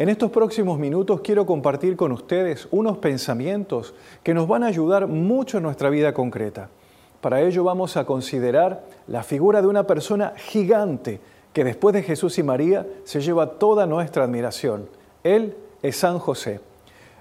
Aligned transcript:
En 0.00 0.08
estos 0.08 0.30
próximos 0.30 0.78
minutos 0.78 1.20
quiero 1.20 1.44
compartir 1.44 1.94
con 1.94 2.10
ustedes 2.12 2.66
unos 2.70 2.96
pensamientos 2.96 3.92
que 4.22 4.32
nos 4.32 4.48
van 4.48 4.62
a 4.62 4.68
ayudar 4.68 5.06
mucho 5.06 5.58
en 5.58 5.62
nuestra 5.62 5.90
vida 5.90 6.14
concreta. 6.14 6.70
Para 7.20 7.42
ello 7.42 7.64
vamos 7.64 7.98
a 7.98 8.06
considerar 8.06 8.82
la 9.06 9.22
figura 9.22 9.60
de 9.60 9.68
una 9.68 9.86
persona 9.86 10.32
gigante 10.38 11.20
que 11.52 11.64
después 11.64 11.92
de 11.92 12.02
Jesús 12.02 12.38
y 12.38 12.42
María 12.42 12.86
se 13.04 13.20
lleva 13.20 13.58
toda 13.58 13.84
nuestra 13.84 14.24
admiración. 14.24 14.88
Él 15.22 15.54
es 15.82 15.96
San 15.96 16.18
José. 16.18 16.60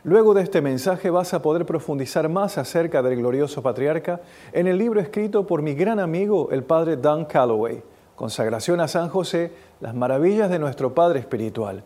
Luego 0.06 0.34
de 0.34 0.44
este 0.44 0.62
mensaje 0.62 1.10
vas 1.10 1.34
a 1.34 1.42
poder 1.42 1.66
profundizar 1.66 2.30
más 2.30 2.58
acerca 2.58 3.02
del 3.02 3.18
glorioso 3.18 3.62
patriarca 3.62 4.22
en 4.54 4.68
el 4.68 4.78
libro 4.78 5.02
escrito 5.02 5.46
por 5.46 5.62
mi 5.62 5.74
gran 5.74 6.00
amigo 6.00 6.48
el 6.50 6.64
padre 6.64 6.96
Dan 6.96 7.26
Calloway, 7.26 7.84
Consagración 8.16 8.80
a 8.80 8.88
San 8.88 9.10
José, 9.10 9.52
las 9.82 9.94
maravillas 9.94 10.50
de 10.50 10.60
nuestro 10.60 10.94
Padre 10.94 11.20
Espiritual. 11.20 11.84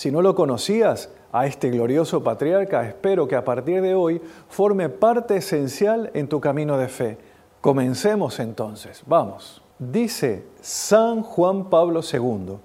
Si 0.00 0.10
no 0.10 0.22
lo 0.22 0.34
conocías, 0.34 1.10
a 1.30 1.44
este 1.44 1.68
glorioso 1.68 2.24
patriarca, 2.24 2.88
espero 2.88 3.28
que 3.28 3.36
a 3.36 3.44
partir 3.44 3.82
de 3.82 3.94
hoy 3.94 4.22
forme 4.48 4.88
parte 4.88 5.36
esencial 5.36 6.10
en 6.14 6.26
tu 6.26 6.40
camino 6.40 6.78
de 6.78 6.88
fe. 6.88 7.18
Comencemos 7.60 8.40
entonces, 8.40 9.02
vamos. 9.04 9.60
Dice 9.78 10.46
San 10.62 11.20
Juan 11.20 11.68
Pablo 11.68 12.00
II, 12.00 12.56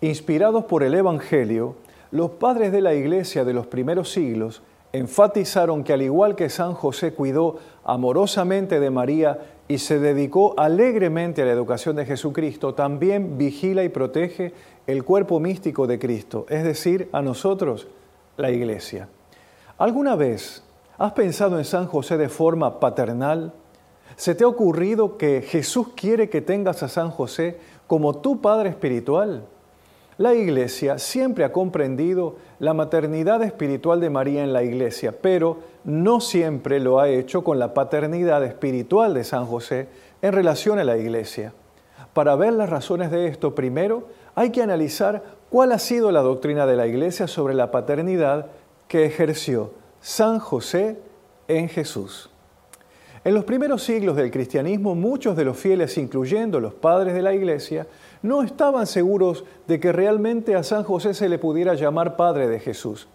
inspirados 0.00 0.64
por 0.64 0.82
el 0.82 0.96
Evangelio, 0.96 1.76
los 2.10 2.30
padres 2.30 2.72
de 2.72 2.80
la 2.80 2.94
Iglesia 2.94 3.44
de 3.44 3.54
los 3.54 3.68
primeros 3.68 4.10
siglos 4.10 4.60
enfatizaron 4.92 5.84
que 5.84 5.92
al 5.92 6.02
igual 6.02 6.34
que 6.34 6.48
San 6.48 6.74
José 6.74 7.14
cuidó 7.14 7.58
amorosamente 7.84 8.80
de 8.80 8.90
María 8.90 9.38
y 9.66 9.78
se 9.78 9.98
dedicó 9.98 10.54
alegremente 10.58 11.42
a 11.42 11.46
la 11.46 11.52
educación 11.52 11.96
de 11.96 12.04
Jesucristo, 12.04 12.74
también 12.74 13.38
vigila 13.38 13.82
y 13.82 13.88
protege 13.88 14.52
el 14.86 15.04
cuerpo 15.04 15.40
místico 15.40 15.86
de 15.86 15.98
Cristo, 15.98 16.46
es 16.48 16.64
decir, 16.64 17.08
a 17.12 17.22
nosotros, 17.22 17.88
la 18.36 18.50
Iglesia. 18.50 19.08
¿Alguna 19.78 20.16
vez 20.16 20.62
has 20.98 21.12
pensado 21.12 21.58
en 21.58 21.64
San 21.64 21.86
José 21.86 22.16
de 22.16 22.28
forma 22.28 22.80
paternal? 22.80 23.52
¿Se 24.16 24.34
te 24.34 24.44
ha 24.44 24.48
ocurrido 24.48 25.16
que 25.16 25.42
Jesús 25.42 25.88
quiere 25.96 26.28
que 26.28 26.40
tengas 26.40 26.82
a 26.82 26.88
San 26.88 27.10
José 27.10 27.58
como 27.86 28.18
tu 28.18 28.40
Padre 28.40 28.68
espiritual? 28.68 29.46
La 30.16 30.34
Iglesia 30.34 30.98
siempre 30.98 31.44
ha 31.44 31.50
comprendido 31.50 32.36
la 32.60 32.72
maternidad 32.72 33.42
espiritual 33.42 34.00
de 34.00 34.10
María 34.10 34.44
en 34.44 34.52
la 34.52 34.62
Iglesia, 34.62 35.12
pero 35.20 35.58
no 35.82 36.20
siempre 36.20 36.78
lo 36.78 37.00
ha 37.00 37.08
hecho 37.08 37.42
con 37.42 37.58
la 37.58 37.74
paternidad 37.74 38.44
espiritual 38.44 39.12
de 39.14 39.24
San 39.24 39.46
José 39.46 39.88
en 40.22 40.32
relación 40.32 40.78
a 40.78 40.84
la 40.84 40.96
Iglesia. 40.96 41.52
Para 42.12 42.36
ver 42.36 42.52
las 42.52 42.70
razones 42.70 43.10
de 43.10 43.26
esto, 43.26 43.56
primero 43.56 44.06
hay 44.34 44.50
que 44.50 44.62
analizar 44.62 45.22
cuál 45.50 45.72
ha 45.72 45.78
sido 45.78 46.10
la 46.10 46.22
doctrina 46.22 46.66
de 46.66 46.76
la 46.76 46.86
Iglesia 46.86 47.28
sobre 47.28 47.54
la 47.54 47.70
paternidad 47.70 48.46
que 48.88 49.04
ejerció 49.04 49.72
San 50.00 50.38
José 50.38 50.98
en 51.48 51.68
Jesús. 51.68 52.30
En 53.24 53.32
los 53.32 53.44
primeros 53.44 53.82
siglos 53.82 54.16
del 54.16 54.30
cristianismo, 54.30 54.94
muchos 54.94 55.34
de 55.34 55.46
los 55.46 55.56
fieles, 55.56 55.96
incluyendo 55.96 56.60
los 56.60 56.74
padres 56.74 57.14
de 57.14 57.22
la 57.22 57.32
Iglesia, 57.32 57.86
no 58.20 58.42
estaban 58.42 58.86
seguros 58.86 59.44
de 59.66 59.80
que 59.80 59.92
realmente 59.92 60.54
a 60.54 60.62
San 60.62 60.82
José 60.82 61.14
se 61.14 61.30
le 61.30 61.38
pudiera 61.38 61.72
llamar 61.72 62.16
Padre 62.16 62.48
de 62.48 62.60
Jesús, 62.60 63.08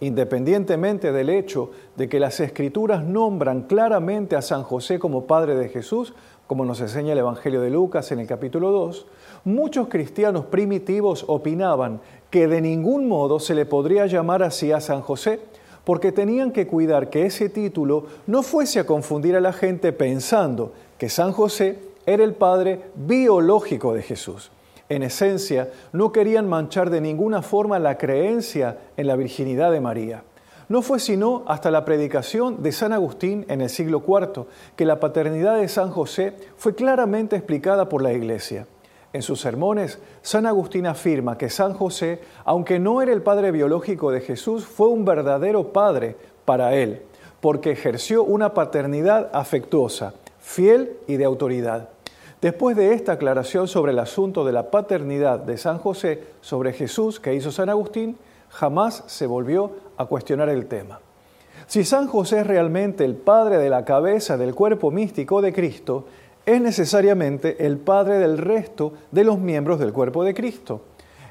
independientemente 0.00 1.12
del 1.12 1.30
hecho 1.30 1.70
de 1.96 2.08
que 2.08 2.18
las 2.18 2.40
Escrituras 2.40 3.04
nombran 3.04 3.62
claramente 3.62 4.34
a 4.34 4.42
San 4.42 4.64
José 4.64 4.98
como 4.98 5.26
Padre 5.26 5.54
de 5.54 5.68
Jesús, 5.68 6.12
como 6.46 6.64
nos 6.64 6.80
enseña 6.80 7.12
el 7.12 7.18
Evangelio 7.18 7.60
de 7.60 7.70
Lucas 7.70 8.12
en 8.12 8.18
el 8.18 8.26
capítulo 8.26 8.70
2, 8.70 9.06
muchos 9.44 9.88
cristianos 9.88 10.46
primitivos 10.46 11.24
opinaban 11.28 12.00
que 12.30 12.46
de 12.46 12.60
ningún 12.60 13.08
modo 13.08 13.40
se 13.40 13.54
le 13.54 13.66
podría 13.66 14.06
llamar 14.06 14.42
así 14.42 14.72
a 14.72 14.80
San 14.80 15.00
José, 15.00 15.40
porque 15.84 16.12
tenían 16.12 16.52
que 16.52 16.66
cuidar 16.66 17.10
que 17.10 17.26
ese 17.26 17.48
título 17.48 18.06
no 18.26 18.42
fuese 18.42 18.80
a 18.80 18.86
confundir 18.86 19.36
a 19.36 19.40
la 19.40 19.52
gente 19.52 19.92
pensando 19.92 20.72
que 20.98 21.08
San 21.08 21.32
José 21.32 21.78
era 22.06 22.24
el 22.24 22.34
padre 22.34 22.80
biológico 22.94 23.94
de 23.94 24.02
Jesús. 24.02 24.50
En 24.88 25.02
esencia, 25.02 25.70
no 25.92 26.12
querían 26.12 26.48
manchar 26.48 26.90
de 26.90 27.00
ninguna 27.00 27.42
forma 27.42 27.78
la 27.78 27.96
creencia 27.98 28.78
en 28.96 29.06
la 29.06 29.16
virginidad 29.16 29.72
de 29.72 29.80
María. 29.80 30.22
No 30.72 30.80
fue 30.80 31.00
sino 31.00 31.42
hasta 31.48 31.70
la 31.70 31.84
predicación 31.84 32.62
de 32.62 32.72
San 32.72 32.94
Agustín 32.94 33.44
en 33.50 33.60
el 33.60 33.68
siglo 33.68 34.02
IV 34.08 34.46
que 34.74 34.86
la 34.86 35.00
paternidad 35.00 35.58
de 35.58 35.68
San 35.68 35.90
José 35.90 36.34
fue 36.56 36.74
claramente 36.74 37.36
explicada 37.36 37.90
por 37.90 38.00
la 38.00 38.14
Iglesia. 38.14 38.66
En 39.12 39.20
sus 39.20 39.38
sermones, 39.38 39.98
San 40.22 40.46
Agustín 40.46 40.86
afirma 40.86 41.36
que 41.36 41.50
San 41.50 41.74
José, 41.74 42.22
aunque 42.46 42.78
no 42.78 43.02
era 43.02 43.12
el 43.12 43.20
padre 43.20 43.50
biológico 43.50 44.10
de 44.10 44.22
Jesús, 44.22 44.64
fue 44.64 44.88
un 44.88 45.04
verdadero 45.04 45.74
padre 45.74 46.16
para 46.46 46.74
él, 46.74 47.02
porque 47.42 47.72
ejerció 47.72 48.24
una 48.24 48.54
paternidad 48.54 49.28
afectuosa, 49.34 50.14
fiel 50.38 50.96
y 51.06 51.18
de 51.18 51.26
autoridad. 51.26 51.90
Después 52.40 52.78
de 52.78 52.94
esta 52.94 53.12
aclaración 53.12 53.68
sobre 53.68 53.92
el 53.92 53.98
asunto 53.98 54.42
de 54.42 54.52
la 54.52 54.70
paternidad 54.70 55.38
de 55.38 55.58
San 55.58 55.76
José 55.76 56.22
sobre 56.40 56.72
Jesús 56.72 57.20
que 57.20 57.34
hizo 57.34 57.52
San 57.52 57.68
Agustín, 57.68 58.16
jamás 58.52 59.04
se 59.06 59.26
volvió 59.26 59.72
a 59.96 60.06
cuestionar 60.06 60.48
el 60.48 60.66
tema. 60.66 61.00
Si 61.66 61.84
San 61.84 62.06
José 62.06 62.40
es 62.40 62.46
realmente 62.46 63.04
el 63.04 63.14
padre 63.14 63.58
de 63.58 63.70
la 63.70 63.84
cabeza 63.84 64.36
del 64.36 64.54
cuerpo 64.54 64.90
místico 64.90 65.40
de 65.40 65.52
Cristo, 65.52 66.06
es 66.44 66.60
necesariamente 66.60 67.66
el 67.66 67.78
padre 67.78 68.18
del 68.18 68.38
resto 68.38 68.92
de 69.10 69.24
los 69.24 69.38
miembros 69.38 69.78
del 69.78 69.92
cuerpo 69.92 70.24
de 70.24 70.34
Cristo. 70.34 70.82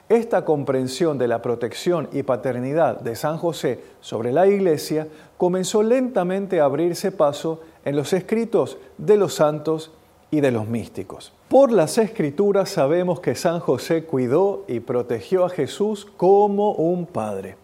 Esta 0.10 0.44
comprensión 0.44 1.18
de 1.18 1.28
la 1.28 1.42
protección 1.42 2.10
y 2.12 2.24
paternidad 2.24 3.00
de 3.00 3.16
San 3.16 3.38
José 3.38 3.80
sobre 4.02 4.32
la 4.32 4.48
Iglesia 4.48 5.08
comenzó 5.38 5.84
lentamente 5.84 6.60
a 6.60 6.66
abrirse 6.66 7.12
paso 7.12 7.62
en 7.86 7.96
los 7.96 8.12
escritos 8.14 8.78
de 8.98 9.18
los 9.18 9.36
santos 9.36 9.92
y 10.32 10.40
de 10.40 10.52
los 10.52 10.68
místicos. 10.68 11.34
Por 11.50 11.72
las 11.72 11.98
escrituras 11.98 12.70
sabemos 12.70 13.20
que 13.20 13.36
San 13.36 13.60
José 13.60 14.06
cuidó 14.06 14.64
y 14.68 14.80
protegió 14.80 15.46
a 15.46 15.50
Jesús 15.50 16.08
como 16.18 16.72
un 16.72 17.06
padre. 17.06 17.58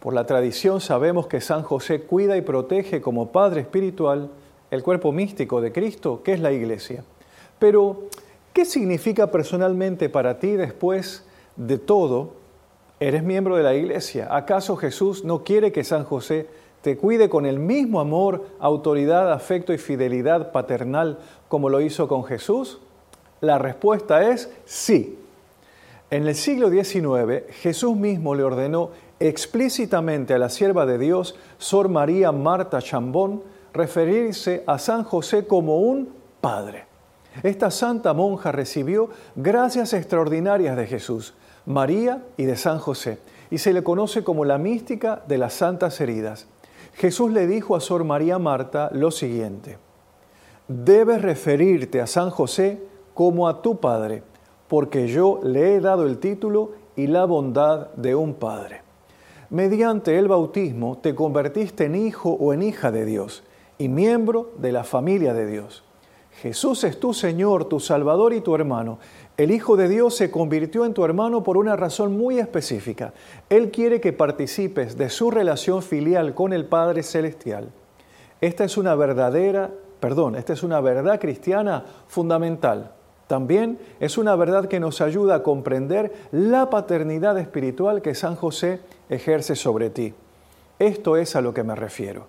Por 0.00 0.12
la 0.12 0.26
tradición 0.26 0.80
sabemos 0.80 1.28
que 1.28 1.40
San 1.40 1.62
José 1.62 2.02
cuida 2.02 2.36
y 2.36 2.42
protege 2.42 3.00
como 3.00 3.30
padre 3.30 3.62
espiritual 3.62 4.30
el 4.70 4.82
cuerpo 4.82 5.12
místico 5.12 5.60
de 5.60 5.72
Cristo, 5.72 6.22
que 6.22 6.32
es 6.32 6.40
la 6.40 6.52
iglesia. 6.52 7.04
Pero, 7.58 8.08
¿qué 8.52 8.64
significa 8.64 9.30
personalmente 9.30 10.08
para 10.08 10.38
ti 10.38 10.52
después 10.52 11.24
de 11.56 11.78
todo? 11.78 12.32
Eres 13.00 13.22
miembro 13.22 13.56
de 13.56 13.62
la 13.62 13.74
iglesia. 13.74 14.28
¿Acaso 14.30 14.76
Jesús 14.76 15.24
no 15.24 15.44
quiere 15.44 15.72
que 15.72 15.84
San 15.84 16.04
José 16.04 16.48
te 16.82 16.96
cuide 16.96 17.28
con 17.28 17.46
el 17.46 17.58
mismo 17.58 18.00
amor, 18.00 18.46
autoridad, 18.60 19.32
afecto 19.32 19.72
y 19.72 19.78
fidelidad 19.78 20.52
paternal 20.52 21.18
como 21.48 21.68
lo 21.68 21.80
hizo 21.80 22.08
con 22.08 22.24
Jesús? 22.24 22.78
La 23.40 23.58
respuesta 23.58 24.30
es 24.30 24.50
sí. 24.64 25.18
En 26.10 26.26
el 26.26 26.34
siglo 26.34 26.70
XIX, 26.70 27.44
Jesús 27.60 27.96
mismo 27.96 28.34
le 28.34 28.42
ordenó 28.42 28.90
explícitamente 29.20 30.34
a 30.34 30.38
la 30.38 30.48
sierva 30.48 30.86
de 30.86 30.98
Dios, 30.98 31.34
Sor 31.58 31.88
María 31.88 32.32
Marta 32.32 32.80
Chambón, 32.80 33.42
referirse 33.72 34.62
a 34.66 34.78
San 34.78 35.04
José 35.04 35.46
como 35.46 35.80
un 35.80 36.08
padre. 36.40 36.86
Esta 37.42 37.70
santa 37.70 38.14
monja 38.14 38.52
recibió 38.52 39.10
gracias 39.36 39.92
extraordinarias 39.92 40.76
de 40.76 40.86
Jesús, 40.86 41.34
María 41.66 42.24
y 42.36 42.44
de 42.44 42.56
San 42.56 42.78
José, 42.78 43.18
y 43.50 43.58
se 43.58 43.72
le 43.72 43.84
conoce 43.84 44.24
como 44.24 44.44
la 44.44 44.58
mística 44.58 45.22
de 45.28 45.38
las 45.38 45.54
santas 45.54 46.00
heridas. 46.00 46.46
Jesús 46.98 47.30
le 47.30 47.46
dijo 47.46 47.76
a 47.76 47.80
Sor 47.80 48.02
María 48.02 48.40
Marta 48.40 48.90
lo 48.92 49.12
siguiente, 49.12 49.78
debes 50.66 51.22
referirte 51.22 52.00
a 52.00 52.08
San 52.08 52.30
José 52.30 52.82
como 53.14 53.46
a 53.46 53.62
tu 53.62 53.78
Padre, 53.78 54.24
porque 54.66 55.06
yo 55.06 55.38
le 55.44 55.76
he 55.76 55.80
dado 55.80 56.04
el 56.04 56.18
título 56.18 56.72
y 56.96 57.06
la 57.06 57.24
bondad 57.24 57.92
de 57.94 58.16
un 58.16 58.34
Padre. 58.34 58.82
Mediante 59.48 60.18
el 60.18 60.26
bautismo 60.26 60.98
te 60.98 61.14
convertiste 61.14 61.84
en 61.84 61.94
hijo 61.94 62.30
o 62.30 62.52
en 62.52 62.62
hija 62.62 62.90
de 62.90 63.04
Dios 63.04 63.44
y 63.78 63.88
miembro 63.88 64.50
de 64.58 64.72
la 64.72 64.82
familia 64.82 65.34
de 65.34 65.46
Dios. 65.46 65.84
Jesús 66.42 66.84
es 66.84 67.00
tu 67.00 67.14
Señor, 67.14 67.64
tu 67.64 67.80
Salvador 67.80 68.32
y 68.32 68.40
tu 68.40 68.54
hermano. 68.54 68.98
El 69.36 69.50
Hijo 69.50 69.76
de 69.76 69.88
Dios 69.88 70.14
se 70.14 70.30
convirtió 70.30 70.84
en 70.84 70.94
tu 70.94 71.04
hermano 71.04 71.42
por 71.42 71.56
una 71.56 71.74
razón 71.74 72.16
muy 72.16 72.38
específica. 72.38 73.12
Él 73.50 73.72
quiere 73.72 74.00
que 74.00 74.12
participes 74.12 74.96
de 74.96 75.10
su 75.10 75.32
relación 75.32 75.82
filial 75.82 76.34
con 76.34 76.52
el 76.52 76.64
Padre 76.64 77.02
Celestial. 77.02 77.70
Esta 78.40 78.62
es 78.62 78.76
una 78.76 78.94
verdadera, 78.94 79.70
perdón, 79.98 80.36
esta 80.36 80.52
es 80.52 80.62
una 80.62 80.80
verdad 80.80 81.18
cristiana 81.18 81.84
fundamental. 82.06 82.92
También 83.26 83.80
es 83.98 84.16
una 84.16 84.36
verdad 84.36 84.68
que 84.68 84.78
nos 84.78 85.00
ayuda 85.00 85.36
a 85.36 85.42
comprender 85.42 86.12
la 86.30 86.70
paternidad 86.70 87.36
espiritual 87.38 88.00
que 88.00 88.14
San 88.14 88.36
José 88.36 88.80
ejerce 89.08 89.56
sobre 89.56 89.90
ti. 89.90 90.14
Esto 90.78 91.16
es 91.16 91.34
a 91.34 91.40
lo 91.40 91.52
que 91.52 91.64
me 91.64 91.74
refiero. 91.74 92.28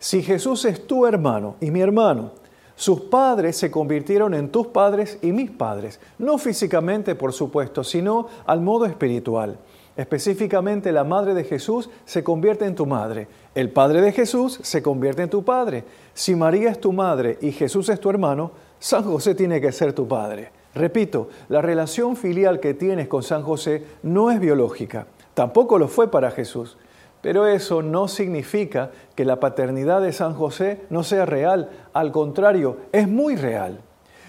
Si 0.00 0.22
Jesús 0.22 0.64
es 0.64 0.86
tu 0.88 1.06
hermano 1.06 1.54
y 1.60 1.70
mi 1.70 1.80
hermano, 1.80 2.32
sus 2.76 3.02
padres 3.02 3.56
se 3.56 3.70
convirtieron 3.70 4.34
en 4.34 4.50
tus 4.50 4.66
padres 4.66 5.18
y 5.22 5.32
mis 5.32 5.50
padres, 5.50 6.00
no 6.18 6.38
físicamente, 6.38 7.14
por 7.14 7.32
supuesto, 7.32 7.84
sino 7.84 8.26
al 8.46 8.60
modo 8.60 8.86
espiritual. 8.86 9.58
Específicamente, 9.96 10.90
la 10.90 11.04
madre 11.04 11.34
de 11.34 11.44
Jesús 11.44 11.88
se 12.04 12.24
convierte 12.24 12.64
en 12.64 12.74
tu 12.74 12.84
madre. 12.84 13.28
El 13.54 13.70
padre 13.70 14.00
de 14.00 14.10
Jesús 14.10 14.58
se 14.60 14.82
convierte 14.82 15.22
en 15.22 15.30
tu 15.30 15.44
padre. 15.44 15.84
Si 16.14 16.34
María 16.34 16.70
es 16.70 16.80
tu 16.80 16.92
madre 16.92 17.38
y 17.40 17.52
Jesús 17.52 17.88
es 17.88 18.00
tu 18.00 18.10
hermano, 18.10 18.50
San 18.80 19.04
José 19.04 19.36
tiene 19.36 19.60
que 19.60 19.70
ser 19.70 19.92
tu 19.92 20.08
padre. 20.08 20.50
Repito, 20.74 21.28
la 21.48 21.62
relación 21.62 22.16
filial 22.16 22.58
que 22.58 22.74
tienes 22.74 23.06
con 23.06 23.22
San 23.22 23.44
José 23.44 23.84
no 24.02 24.32
es 24.32 24.40
biológica. 24.40 25.06
Tampoco 25.32 25.78
lo 25.78 25.86
fue 25.86 26.10
para 26.10 26.32
Jesús. 26.32 26.76
Pero 27.24 27.46
eso 27.46 27.80
no 27.80 28.06
significa 28.06 28.90
que 29.14 29.24
la 29.24 29.40
paternidad 29.40 30.02
de 30.02 30.12
San 30.12 30.34
José 30.34 30.82
no 30.90 31.02
sea 31.02 31.24
real. 31.24 31.70
Al 31.94 32.12
contrario, 32.12 32.76
es 32.92 33.08
muy 33.08 33.34
real. 33.34 33.80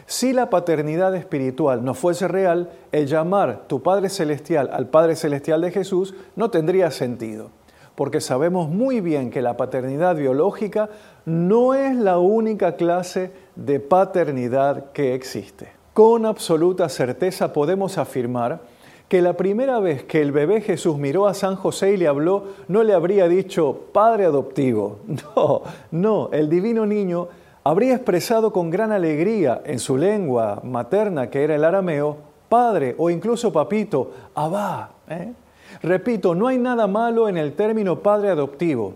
Si 0.05 0.31
la 0.31 0.49
paternidad 0.49 1.13
espiritual 1.13 1.83
no 1.83 1.93
fuese 1.93 2.29
real, 2.29 2.69
el 2.93 3.07
llamar 3.07 3.63
tu 3.67 3.83
Padre 3.83 4.07
Celestial 4.07 4.69
al 4.71 4.87
Padre 4.87 5.17
Celestial 5.17 5.59
de 5.59 5.71
Jesús 5.71 6.15
no 6.37 6.51
tendría 6.51 6.89
sentido, 6.89 7.49
porque 7.95 8.21
sabemos 8.21 8.69
muy 8.69 9.01
bien 9.01 9.29
que 9.29 9.41
la 9.41 9.57
paternidad 9.57 10.15
biológica 10.15 10.87
no 11.25 11.73
es 11.73 11.97
la 11.97 12.17
única 12.17 12.77
clase 12.77 13.33
de 13.57 13.81
paternidad 13.81 14.93
que 14.93 15.15
existe. 15.15 15.67
Con 15.91 16.25
absoluta 16.25 16.87
certeza 16.87 17.51
podemos 17.51 17.97
afirmar 17.97 18.61
que 19.07 19.21
la 19.21 19.33
primera 19.33 19.79
vez 19.79 20.03
que 20.03 20.21
el 20.21 20.31
bebé 20.31 20.61
Jesús 20.61 20.97
miró 20.97 21.27
a 21.27 21.33
San 21.33 21.55
José 21.55 21.93
y 21.93 21.97
le 21.97 22.07
habló, 22.07 22.45
no 22.67 22.83
le 22.83 22.93
habría 22.93 23.27
dicho 23.27 23.85
Padre 23.91 24.25
adoptivo. 24.25 24.99
No, 25.35 25.61
no, 25.91 26.29
el 26.31 26.49
divino 26.49 26.85
niño 26.85 27.27
habría 27.63 27.95
expresado 27.95 28.51
con 28.53 28.69
gran 28.69 28.91
alegría 28.91 29.61
en 29.65 29.79
su 29.79 29.97
lengua 29.97 30.61
materna, 30.63 31.29
que 31.29 31.43
era 31.43 31.55
el 31.55 31.63
arameo, 31.63 32.17
padre 32.47 32.95
o 32.97 33.09
incluso 33.09 33.51
papito, 33.51 34.11
abá. 34.35 34.91
¿eh? 35.09 35.33
Repito, 35.81 36.35
no 36.35 36.47
hay 36.47 36.57
nada 36.57 36.87
malo 36.87 37.27
en 37.27 37.37
el 37.37 37.53
término 37.53 37.99
padre 37.99 38.29
adoptivo, 38.29 38.93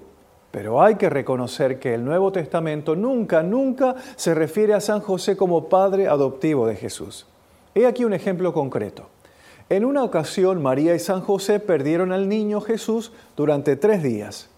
pero 0.51 0.81
hay 0.81 0.95
que 0.95 1.09
reconocer 1.09 1.79
que 1.79 1.93
el 1.93 2.05
Nuevo 2.05 2.31
Testamento 2.31 2.95
nunca, 2.95 3.43
nunca 3.43 3.95
se 4.15 4.33
refiere 4.33 4.73
a 4.73 4.81
San 4.81 5.01
José 5.01 5.35
como 5.35 5.67
padre 5.67 6.07
adoptivo 6.07 6.67
de 6.67 6.75
Jesús. 6.75 7.27
He 7.75 7.85
aquí 7.85 8.05
un 8.05 8.13
ejemplo 8.13 8.53
concreto. 8.53 9.07
En 9.71 9.85
una 9.85 10.03
ocasión, 10.03 10.63
María 10.63 10.95
y 10.95 10.99
San 10.99 11.21
José 11.21 11.59
perdieron 11.59 12.11
al 12.11 12.27
niño 12.27 12.59
Jesús 12.59 13.11
durante 13.37 13.75
tres 13.75 14.01
días. 14.01 14.49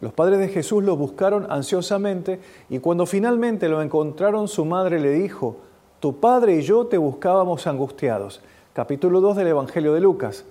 Los 0.00 0.12
padres 0.12 0.40
de 0.40 0.48
Jesús 0.48 0.82
lo 0.82 0.96
buscaron 0.96 1.46
ansiosamente 1.50 2.40
y 2.68 2.80
cuando 2.80 3.06
finalmente 3.06 3.68
lo 3.68 3.80
encontraron, 3.80 4.48
su 4.48 4.64
madre 4.64 4.98
le 4.98 5.12
dijo, 5.12 5.58
Tu 6.00 6.18
padre 6.18 6.56
y 6.56 6.62
yo 6.62 6.86
te 6.86 6.98
buscábamos 6.98 7.68
angustiados. 7.68 8.42
Capítulo 8.72 9.20
2 9.20 9.36
del 9.36 9.46
Evangelio 9.46 9.94
de 9.94 10.00
Lucas. 10.00 10.44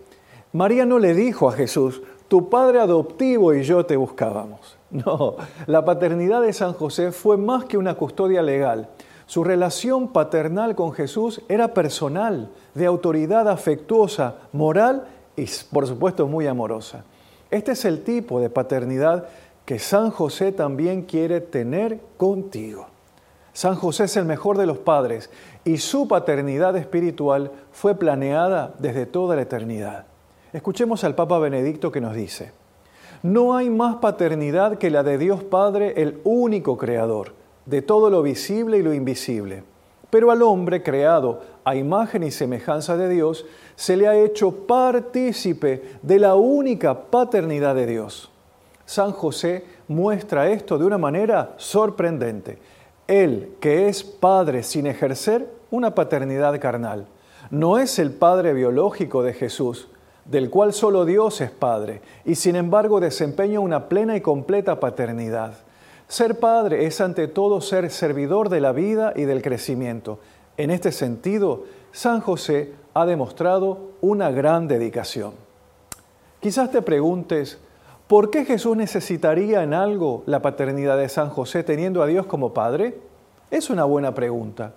María 0.54 0.86
no 0.86 0.98
le 0.98 1.14
dijo 1.14 1.50
a 1.50 1.52
Jesús, 1.52 2.02
Tu 2.30 2.50
padre 2.50 2.80
adoptivo 2.80 3.54
y 3.54 3.64
yo 3.64 3.86
te 3.86 3.98
buscábamos. 3.98 4.78
No, 4.92 5.36
la 5.66 5.84
paternidad 5.84 6.42
de 6.42 6.54
San 6.54 6.72
José 6.72 7.12
fue 7.12 7.36
más 7.36 7.66
que 7.66 7.78
una 7.78 7.96
custodia 7.96 8.42
legal. 8.42 8.88
Su 9.26 9.44
relación 9.44 10.10
paternal 10.10 10.76
con 10.76 10.94
Jesús 10.94 11.42
era 11.50 11.74
personal, 11.74 12.50
de 12.74 12.86
autoridad 12.86 13.50
afectuosa, 13.50 14.36
moral 14.52 15.08
y 15.36 15.46
por 15.72 15.88
supuesto 15.88 16.28
muy 16.28 16.48
amorosa. 16.48 17.04
Este 17.50 17.72
es 17.72 17.86
el 17.86 18.04
tipo 18.04 18.40
de 18.40 18.50
paternidad 18.50 19.28
que 19.66 19.80
San 19.80 20.12
José 20.12 20.52
también 20.52 21.04
quiere 21.04 21.42
tener 21.42 22.00
contigo. 22.18 22.88
San 23.52 23.76
José 23.76 24.04
es 24.04 24.18
el 24.18 24.26
mejor 24.26 24.58
de 24.58 24.66
los 24.66 24.78
padres 24.78 25.30
y 25.64 25.78
su 25.78 26.08
paternidad 26.08 26.76
espiritual 26.76 27.52
fue 27.72 27.96
planeada 27.96 28.76
desde 28.80 29.06
toda 29.06 29.36
la 29.36 29.44
eternidad. 29.44 30.06
Escuchemos 30.54 31.04
al 31.04 31.16
Papa 31.16 31.40
Benedicto 31.40 31.92
que 31.92 32.02
nos 32.02 32.14
dice, 32.14 32.52
no 33.24 33.56
hay 33.56 33.70
más 33.70 33.96
paternidad 33.96 34.78
que 34.78 34.92
la 34.92 35.04
de 35.04 35.18
Dios 35.18 35.44
Padre, 35.44 36.02
el 36.02 36.20
único 36.24 36.78
creador, 36.78 37.34
de 37.66 37.82
todo 37.82 38.10
lo 38.10 38.22
visible 38.22 38.78
y 38.78 38.84
lo 38.84 38.94
invisible. 38.94 39.64
Pero 40.10 40.32
al 40.32 40.42
hombre 40.42 40.84
creado 40.84 41.42
a 41.64 41.76
imagen 41.76 42.24
y 42.24 42.32
semejanza 42.32 42.96
de 42.96 43.10
Dios, 43.10 43.46
se 43.76 43.98
le 43.98 44.08
ha 44.08 44.16
hecho 44.16 44.52
partícipe 44.68 45.98
de 46.02 46.20
la 46.20 46.36
única 46.36 47.10
paternidad 47.10 47.76
de 47.76 47.88
Dios. 47.88 48.32
San 48.86 49.12
José 49.12 49.66
muestra 49.88 50.50
esto 50.50 50.78
de 50.78 50.86
una 50.86 50.98
manera 50.98 51.56
sorprendente. 51.58 52.60
Él, 53.08 53.56
que 53.60 53.88
es 53.88 54.04
padre 54.04 54.64
sin 54.64 54.88
ejercer 54.88 55.50
una 55.72 55.96
paternidad 55.96 56.60
carnal, 56.60 57.08
no 57.50 57.78
es 57.78 58.00
el 58.00 58.12
padre 58.12 58.54
biológico 58.54 59.24
de 59.24 59.34
Jesús, 59.34 59.88
del 60.26 60.50
cual 60.50 60.74
solo 60.74 61.06
Dios 61.06 61.42
es 61.42 61.52
padre, 61.52 62.02
y 62.26 62.36
sin 62.36 62.56
embargo 62.56 63.00
desempeña 63.00 63.60
una 63.60 63.90
plena 63.90 64.16
y 64.16 64.22
completa 64.22 64.80
paternidad. 64.80 65.54
Ser 66.08 66.40
padre 66.40 66.86
es 66.86 67.02
ante 67.02 67.28
todo 67.28 67.62
ser 67.62 67.90
servidor 67.90 68.50
de 68.50 68.62
la 68.62 68.72
vida 68.72 69.14
y 69.16 69.24
del 69.24 69.42
crecimiento. 69.42 70.20
En 70.58 70.70
este 70.70 70.92
sentido, 70.92 71.64
San 71.92 72.22
José 72.22 72.74
ha 72.94 73.06
demostrado 73.06 73.92
una 74.02 74.30
gran 74.32 74.68
dedicación. 74.68 75.34
Quizás 76.40 76.72
te 76.72 76.82
preguntes, 76.82 77.58
¿por 78.08 78.30
qué 78.30 78.46
Jesús 78.46 78.78
necesitaría 78.78 79.64
en 79.64 79.74
algo 79.74 80.24
la 80.28 80.42
paternidad 80.42 80.98
de 80.98 81.10
San 81.10 81.30
José 81.30 81.64
teniendo 81.64 82.04
a 82.04 82.08
Dios 82.08 82.28
como 82.28 82.54
Padre? 82.54 83.00
Es 83.50 83.70
una 83.70 83.84
buena 83.84 84.14
pregunta. 84.14 84.74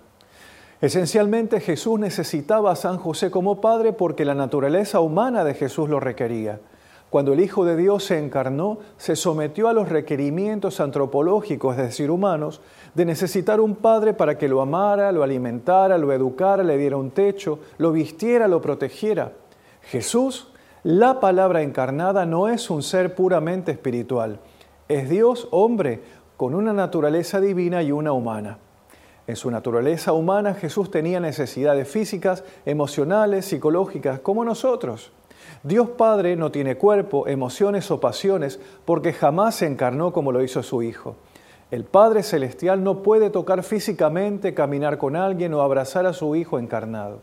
Esencialmente 0.81 1.59
Jesús 1.59 1.99
necesitaba 1.99 2.71
a 2.71 2.75
San 2.75 2.97
José 2.97 3.29
como 3.29 3.61
Padre 3.61 3.93
porque 3.93 4.25
la 4.25 4.35
naturaleza 4.35 4.99
humana 4.99 5.43
de 5.43 5.53
Jesús 5.53 5.89
lo 5.89 5.99
requería. 5.99 6.59
Cuando 7.09 7.33
el 7.33 7.39
Hijo 7.39 7.65
de 7.65 7.75
Dios 7.75 8.03
se 8.03 8.19
encarnó, 8.19 8.77
se 8.97 9.15
sometió 9.15 9.67
a 9.67 9.73
los 9.73 9.89
requerimientos 9.89 10.79
antropológicos, 10.79 11.75
es 11.75 11.83
decir, 11.83 12.11
humanos, 12.11 12.61
de 12.93 13.05
necesitar 13.05 13.59
un 13.59 13.75
padre 13.75 14.13
para 14.13 14.37
que 14.37 14.47
lo 14.47 14.61
amara, 14.61 15.11
lo 15.11 15.23
alimentara, 15.23 15.97
lo 15.97 16.13
educara, 16.13 16.63
le 16.63 16.77
diera 16.77 16.97
un 16.97 17.09
techo, 17.09 17.59
lo 17.79 17.91
vistiera, 17.91 18.47
lo 18.47 18.61
protegiera. 18.61 19.33
Jesús, 19.81 20.49
la 20.83 21.19
palabra 21.19 21.63
encarnada, 21.63 22.27
no 22.27 22.47
es 22.47 22.69
un 22.69 22.83
ser 22.83 23.15
puramente 23.15 23.71
espiritual, 23.71 24.39
es 24.87 25.09
Dios 25.09 25.47
hombre 25.49 26.01
con 26.37 26.53
una 26.53 26.73
naturaleza 26.73 27.41
divina 27.41 27.81
y 27.81 27.91
una 27.91 28.13
humana. 28.13 28.59
En 29.25 29.35
su 29.35 29.49
naturaleza 29.51 30.13
humana 30.13 30.53
Jesús 30.53 30.89
tenía 30.89 31.19
necesidades 31.19 31.87
físicas, 31.87 32.43
emocionales, 32.65 33.45
psicológicas, 33.45 34.19
como 34.19 34.45
nosotros. 34.45 35.11
Dios 35.63 35.89
Padre 35.89 36.35
no 36.35 36.51
tiene 36.51 36.77
cuerpo, 36.77 37.27
emociones 37.27 37.91
o 37.91 37.99
pasiones 37.99 38.59
porque 38.85 39.13
jamás 39.13 39.55
se 39.55 39.65
encarnó 39.65 40.13
como 40.13 40.31
lo 40.31 40.43
hizo 40.43 40.63
su 40.63 40.81
Hijo. 40.83 41.15
El 41.71 41.83
Padre 41.83 42.23
Celestial 42.23 42.83
no 42.83 43.03
puede 43.03 43.29
tocar 43.29 43.63
físicamente, 43.63 44.53
caminar 44.53 44.97
con 44.97 45.15
alguien 45.15 45.53
o 45.53 45.61
abrazar 45.61 46.05
a 46.05 46.13
su 46.13 46.35
Hijo 46.35 46.57
encarnado. 46.57 47.19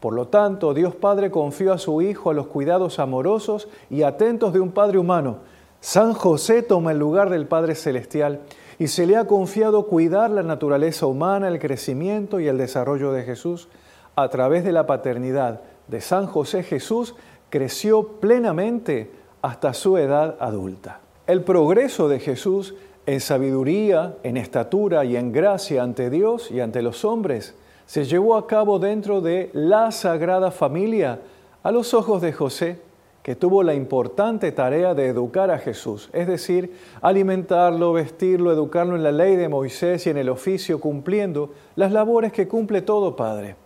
Por 0.00 0.14
lo 0.14 0.28
tanto, 0.28 0.72
Dios 0.72 0.94
Padre 0.94 1.30
confió 1.30 1.74
a 1.74 1.78
su 1.78 2.00
Hijo 2.00 2.30
a 2.30 2.34
los 2.34 2.46
cuidados 2.46 2.98
amorosos 2.98 3.68
y 3.90 4.02
atentos 4.02 4.54
de 4.54 4.60
un 4.60 4.72
Padre 4.72 4.98
humano. 4.98 5.38
San 5.80 6.14
José 6.14 6.62
toma 6.62 6.92
el 6.92 6.98
lugar 6.98 7.28
del 7.28 7.46
Padre 7.46 7.74
Celestial 7.74 8.40
y 8.78 8.88
se 8.88 9.06
le 9.06 9.16
ha 9.16 9.26
confiado 9.26 9.86
cuidar 9.86 10.30
la 10.30 10.42
naturaleza 10.42 11.04
humana, 11.04 11.48
el 11.48 11.58
crecimiento 11.58 12.40
y 12.40 12.48
el 12.48 12.56
desarrollo 12.56 13.12
de 13.12 13.24
Jesús. 13.24 13.68
A 14.16 14.28
través 14.30 14.64
de 14.64 14.72
la 14.72 14.86
paternidad 14.86 15.60
de 15.88 16.00
San 16.00 16.26
José 16.26 16.62
Jesús 16.62 17.14
creció 17.50 18.04
plenamente 18.20 19.10
hasta 19.42 19.74
su 19.74 19.98
edad 19.98 20.36
adulta. 20.40 21.00
El 21.26 21.42
progreso 21.42 22.08
de 22.08 22.20
Jesús 22.20 22.74
en 23.06 23.20
sabiduría, 23.20 24.16
en 24.22 24.36
estatura 24.36 25.04
y 25.04 25.16
en 25.16 25.32
gracia 25.32 25.82
ante 25.82 26.10
Dios 26.10 26.50
y 26.50 26.60
ante 26.60 26.82
los 26.82 27.04
hombres 27.04 27.54
se 27.86 28.04
llevó 28.04 28.36
a 28.36 28.46
cabo 28.46 28.78
dentro 28.78 29.20
de 29.20 29.50
la 29.52 29.90
Sagrada 29.90 30.50
Familia 30.50 31.18
a 31.62 31.72
los 31.72 31.92
ojos 31.92 32.22
de 32.22 32.32
José, 32.32 32.78
que 33.22 33.34
tuvo 33.34 33.62
la 33.62 33.74
importante 33.74 34.52
tarea 34.52 34.94
de 34.94 35.06
educar 35.06 35.50
a 35.50 35.58
Jesús, 35.58 36.08
es 36.12 36.26
decir, 36.26 36.74
alimentarlo, 37.02 37.92
vestirlo, 37.92 38.52
educarlo 38.52 38.96
en 38.96 39.02
la 39.02 39.12
ley 39.12 39.36
de 39.36 39.48
Moisés 39.48 40.06
y 40.06 40.10
en 40.10 40.16
el 40.16 40.28
oficio, 40.28 40.80
cumpliendo 40.80 41.50
las 41.76 41.92
labores 41.92 42.32
que 42.32 42.48
cumple 42.48 42.80
todo 42.80 43.16
padre. 43.16 43.56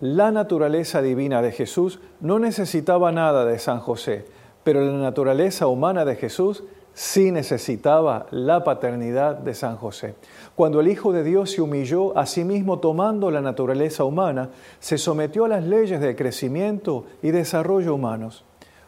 La 0.00 0.30
naturaleza 0.30 1.02
divina 1.02 1.42
de 1.42 1.50
Jesús 1.50 1.98
no 2.20 2.38
necesitaba 2.38 3.10
nada 3.10 3.44
de 3.44 3.58
San 3.58 3.80
José, 3.80 4.26
pero 4.62 4.80
la 4.80 4.92
naturaleza 4.92 5.66
humana 5.66 6.04
de 6.04 6.14
Jesús 6.14 6.62
sí 6.92 7.32
necesitaba 7.32 8.26
la 8.30 8.62
paternidad 8.62 9.34
de 9.38 9.54
San 9.54 9.76
José. 9.76 10.14
Cuando 10.54 10.78
el 10.78 10.86
Hijo 10.86 11.12
de 11.12 11.24
Dios 11.24 11.50
se 11.50 11.62
humilló 11.62 12.16
a 12.16 12.26
sí 12.26 12.44
mismo 12.44 12.78
tomando 12.78 13.32
la 13.32 13.40
naturaleza 13.40 14.04
humana, 14.04 14.50
se 14.78 14.98
sometió 14.98 15.46
a 15.46 15.48
las 15.48 15.64
leyes 15.64 16.00
de 16.00 16.14
crecimiento 16.14 17.04
y 17.20 17.32
desarrollo 17.32 17.92
humanos, 17.92 18.44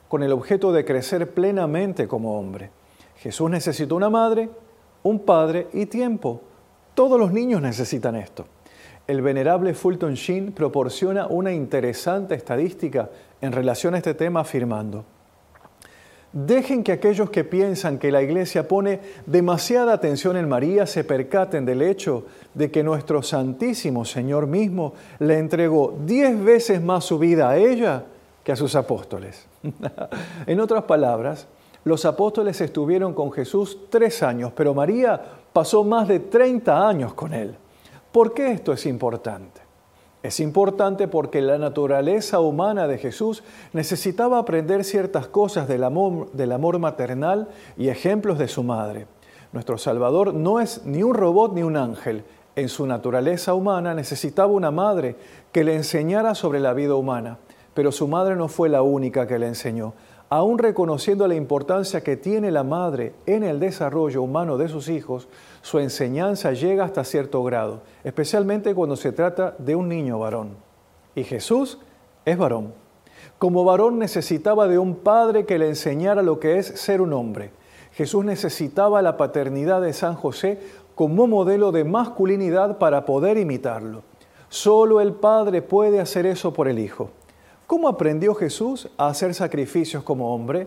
con 0.06 0.22
el 0.22 0.30
objeto 0.30 0.70
de 0.70 0.84
crecer 0.84 1.34
plenamente 1.34 2.06
como 2.06 2.38
hombre. 2.38 2.70
Jesús 3.16 3.50
necesitó 3.50 3.96
una 3.96 4.10
madre, 4.10 4.48
un 5.02 5.18
padre 5.18 5.66
y 5.72 5.86
tiempo. 5.86 6.40
Todos 6.94 7.18
los 7.18 7.32
niños 7.32 7.60
necesitan 7.60 8.14
esto 8.14 8.46
el 9.10 9.22
venerable 9.22 9.74
Fulton 9.74 10.14
Sheen 10.14 10.52
proporciona 10.52 11.26
una 11.26 11.52
interesante 11.52 12.34
estadística 12.34 13.10
en 13.40 13.52
relación 13.52 13.94
a 13.94 13.98
este 13.98 14.14
tema 14.14 14.40
afirmando, 14.40 15.04
Dejen 16.32 16.84
que 16.84 16.92
aquellos 16.92 17.28
que 17.30 17.42
piensan 17.42 17.98
que 17.98 18.12
la 18.12 18.22
Iglesia 18.22 18.68
pone 18.68 19.00
demasiada 19.26 19.92
atención 19.92 20.36
en 20.36 20.48
María 20.48 20.86
se 20.86 21.02
percaten 21.02 21.64
del 21.64 21.82
hecho 21.82 22.24
de 22.54 22.70
que 22.70 22.84
nuestro 22.84 23.20
Santísimo 23.20 24.04
Señor 24.04 24.46
mismo 24.46 24.94
le 25.18 25.38
entregó 25.38 25.98
diez 26.06 26.40
veces 26.40 26.80
más 26.80 27.04
su 27.04 27.18
vida 27.18 27.50
a 27.50 27.56
ella 27.56 28.04
que 28.44 28.52
a 28.52 28.56
sus 28.56 28.76
apóstoles. 28.76 29.44
en 30.46 30.60
otras 30.60 30.84
palabras, 30.84 31.48
los 31.82 32.04
apóstoles 32.04 32.60
estuvieron 32.60 33.12
con 33.12 33.32
Jesús 33.32 33.78
tres 33.90 34.22
años, 34.22 34.52
pero 34.54 34.72
María 34.72 35.20
pasó 35.52 35.82
más 35.82 36.06
de 36.06 36.20
30 36.20 36.88
años 36.88 37.12
con 37.12 37.34
él. 37.34 37.56
¿Por 38.12 38.34
qué 38.34 38.50
esto 38.50 38.72
es 38.72 38.86
importante? 38.86 39.60
Es 40.22 40.40
importante 40.40 41.08
porque 41.08 41.40
la 41.40 41.58
naturaleza 41.58 42.40
humana 42.40 42.86
de 42.86 42.98
Jesús 42.98 43.42
necesitaba 43.72 44.38
aprender 44.38 44.84
ciertas 44.84 45.28
cosas 45.28 45.68
del 45.68 45.84
amor, 45.84 46.30
del 46.32 46.52
amor 46.52 46.78
maternal 46.78 47.48
y 47.78 47.88
ejemplos 47.88 48.38
de 48.38 48.48
su 48.48 48.62
madre. 48.62 49.06
Nuestro 49.52 49.78
Salvador 49.78 50.34
no 50.34 50.60
es 50.60 50.84
ni 50.84 51.02
un 51.02 51.14
robot 51.14 51.54
ni 51.54 51.62
un 51.62 51.76
ángel. 51.76 52.24
En 52.56 52.68
su 52.68 52.86
naturaleza 52.86 53.54
humana 53.54 53.94
necesitaba 53.94 54.52
una 54.52 54.70
madre 54.70 55.16
que 55.52 55.64
le 55.64 55.76
enseñara 55.76 56.34
sobre 56.34 56.60
la 56.60 56.74
vida 56.74 56.96
humana, 56.96 57.38
pero 57.74 57.92
su 57.92 58.08
madre 58.08 58.36
no 58.36 58.48
fue 58.48 58.68
la 58.68 58.82
única 58.82 59.26
que 59.26 59.38
le 59.38 59.46
enseñó 59.46 59.94
aún 60.30 60.58
reconociendo 60.58 61.26
la 61.26 61.34
importancia 61.34 62.02
que 62.02 62.16
tiene 62.16 62.52
la 62.52 62.62
madre 62.62 63.12
en 63.26 63.42
el 63.42 63.58
desarrollo 63.58 64.22
humano 64.22 64.56
de 64.56 64.68
sus 64.68 64.88
hijos, 64.88 65.28
su 65.60 65.80
enseñanza 65.80 66.52
llega 66.52 66.84
hasta 66.84 67.02
cierto 67.02 67.42
grado, 67.42 67.82
especialmente 68.04 68.72
cuando 68.74 68.94
se 68.94 69.10
trata 69.10 69.56
de 69.58 69.74
un 69.74 69.88
niño 69.88 70.20
varón. 70.20 70.50
Y 71.16 71.24
Jesús 71.24 71.78
es 72.24 72.38
varón. 72.38 72.72
Como 73.38 73.64
varón 73.64 73.98
necesitaba 73.98 74.68
de 74.68 74.78
un 74.78 74.94
padre 74.94 75.46
que 75.46 75.58
le 75.58 75.66
enseñara 75.66 76.22
lo 76.22 76.38
que 76.38 76.58
es 76.58 76.66
ser 76.66 77.00
un 77.00 77.12
hombre. 77.12 77.50
Jesús 77.92 78.24
necesitaba 78.24 79.02
la 79.02 79.16
paternidad 79.16 79.82
de 79.82 79.92
San 79.92 80.14
José 80.14 80.60
como 80.94 81.26
modelo 81.26 81.72
de 81.72 81.82
masculinidad 81.82 82.78
para 82.78 83.04
poder 83.04 83.36
imitarlo. 83.36 84.02
Solo 84.48 85.00
el 85.00 85.12
Padre 85.12 85.62
puede 85.62 86.00
hacer 86.00 86.26
eso 86.26 86.52
por 86.52 86.68
el 86.68 86.78
Hijo. 86.78 87.10
¿Cómo 87.70 87.86
aprendió 87.86 88.34
Jesús 88.34 88.88
a 88.96 89.06
hacer 89.06 89.32
sacrificios 89.32 90.02
como 90.02 90.34
hombre? 90.34 90.66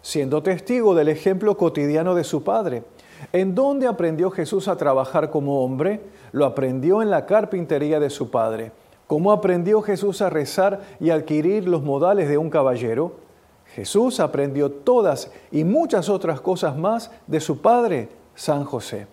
Siendo 0.00 0.44
testigo 0.44 0.94
del 0.94 1.08
ejemplo 1.08 1.56
cotidiano 1.56 2.14
de 2.14 2.22
su 2.22 2.44
Padre. 2.44 2.84
¿En 3.32 3.56
dónde 3.56 3.88
aprendió 3.88 4.30
Jesús 4.30 4.68
a 4.68 4.76
trabajar 4.76 5.30
como 5.30 5.64
hombre? 5.64 6.02
Lo 6.30 6.44
aprendió 6.44 7.02
en 7.02 7.10
la 7.10 7.26
carpintería 7.26 7.98
de 7.98 8.10
su 8.10 8.30
Padre. 8.30 8.70
¿Cómo 9.08 9.32
aprendió 9.32 9.82
Jesús 9.82 10.22
a 10.22 10.30
rezar 10.30 10.82
y 11.00 11.10
adquirir 11.10 11.66
los 11.66 11.82
modales 11.82 12.28
de 12.28 12.38
un 12.38 12.48
caballero? 12.48 13.16
Jesús 13.74 14.20
aprendió 14.20 14.70
todas 14.70 15.32
y 15.50 15.64
muchas 15.64 16.08
otras 16.08 16.40
cosas 16.40 16.76
más 16.76 17.10
de 17.26 17.40
su 17.40 17.60
Padre, 17.60 18.08
San 18.36 18.62
José. 18.62 19.08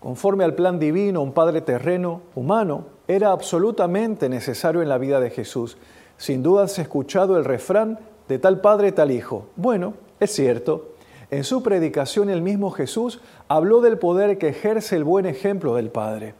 Conforme 0.00 0.44
al 0.44 0.54
plan 0.54 0.78
divino, 0.78 1.22
un 1.22 1.32
Padre 1.32 1.62
terreno, 1.62 2.20
humano, 2.34 2.88
era 3.08 3.30
absolutamente 3.30 4.28
necesario 4.28 4.82
en 4.82 4.90
la 4.90 4.98
vida 4.98 5.18
de 5.18 5.30
Jesús 5.30 5.78
sin 6.22 6.40
duda 6.40 6.62
has 6.62 6.78
escuchado 6.78 7.36
el 7.36 7.44
refrán 7.44 7.98
de 8.28 8.38
tal 8.38 8.60
padre, 8.60 8.92
tal 8.92 9.10
hijo. 9.10 9.46
Bueno, 9.56 9.94
es 10.20 10.30
cierto. 10.30 10.92
En 11.32 11.42
su 11.42 11.64
predicación 11.64 12.30
el 12.30 12.42
mismo 12.42 12.70
Jesús 12.70 13.20
habló 13.48 13.80
del 13.80 13.98
poder 13.98 14.38
que 14.38 14.50
ejerce 14.50 14.94
el 14.94 15.02
buen 15.02 15.26
ejemplo 15.26 15.74
del 15.74 15.90
Padre. 15.90 16.34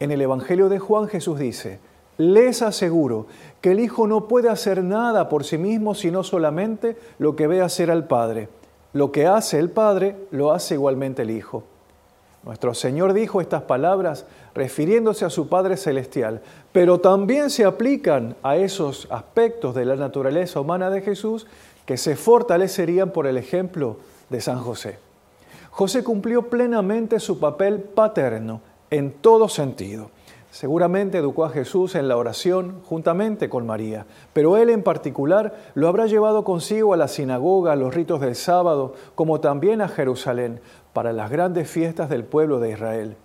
En 0.00 0.10
el 0.10 0.22
Evangelio 0.22 0.68
de 0.68 0.80
Juan 0.80 1.06
Jesús 1.06 1.38
dice, 1.38 1.78
les 2.16 2.62
aseguro 2.62 3.28
que 3.60 3.70
el 3.70 3.78
Hijo 3.78 4.08
no 4.08 4.26
puede 4.26 4.48
hacer 4.48 4.82
nada 4.82 5.28
por 5.28 5.44
sí 5.44 5.56
mismo 5.56 5.94
sino 5.94 6.24
solamente 6.24 6.96
lo 7.20 7.36
que 7.36 7.46
ve 7.46 7.60
hacer 7.60 7.92
al 7.92 8.08
Padre. 8.08 8.48
Lo 8.92 9.12
que 9.12 9.28
hace 9.28 9.60
el 9.60 9.70
Padre 9.70 10.16
lo 10.32 10.50
hace 10.50 10.74
igualmente 10.74 11.22
el 11.22 11.30
Hijo. 11.30 11.62
Nuestro 12.48 12.72
Señor 12.72 13.12
dijo 13.12 13.42
estas 13.42 13.64
palabras 13.64 14.24
refiriéndose 14.54 15.26
a 15.26 15.30
su 15.30 15.50
Padre 15.50 15.76
Celestial, 15.76 16.40
pero 16.72 16.98
también 16.98 17.50
se 17.50 17.66
aplican 17.66 18.36
a 18.42 18.56
esos 18.56 19.06
aspectos 19.10 19.74
de 19.74 19.84
la 19.84 19.96
naturaleza 19.96 20.58
humana 20.58 20.88
de 20.88 21.02
Jesús 21.02 21.46
que 21.84 21.98
se 21.98 22.16
fortalecerían 22.16 23.10
por 23.10 23.26
el 23.26 23.36
ejemplo 23.36 23.98
de 24.30 24.40
San 24.40 24.60
José. 24.60 24.98
José 25.70 26.02
cumplió 26.02 26.48
plenamente 26.48 27.20
su 27.20 27.38
papel 27.38 27.80
paterno 27.80 28.62
en 28.90 29.12
todo 29.12 29.50
sentido. 29.50 30.10
Seguramente 30.50 31.18
educó 31.18 31.44
a 31.44 31.50
Jesús 31.50 31.94
en 31.94 32.08
la 32.08 32.16
oración 32.16 32.80
juntamente 32.86 33.50
con 33.50 33.66
María, 33.66 34.06
pero 34.32 34.56
él 34.56 34.70
en 34.70 34.82
particular 34.82 35.54
lo 35.74 35.88
habrá 35.88 36.06
llevado 36.06 36.42
consigo 36.42 36.94
a 36.94 36.96
la 36.96 37.06
sinagoga, 37.06 37.72
a 37.72 37.76
los 37.76 37.94
ritos 37.94 38.22
del 38.22 38.34
sábado, 38.34 38.94
como 39.14 39.40
también 39.40 39.82
a 39.82 39.88
Jerusalén, 39.88 40.60
para 40.92 41.12
las 41.12 41.30
grandes 41.30 41.70
fiestas 41.70 42.08
del 42.08 42.24
pueblo 42.24 42.60
de 42.60 42.70
Israel. 42.70 43.16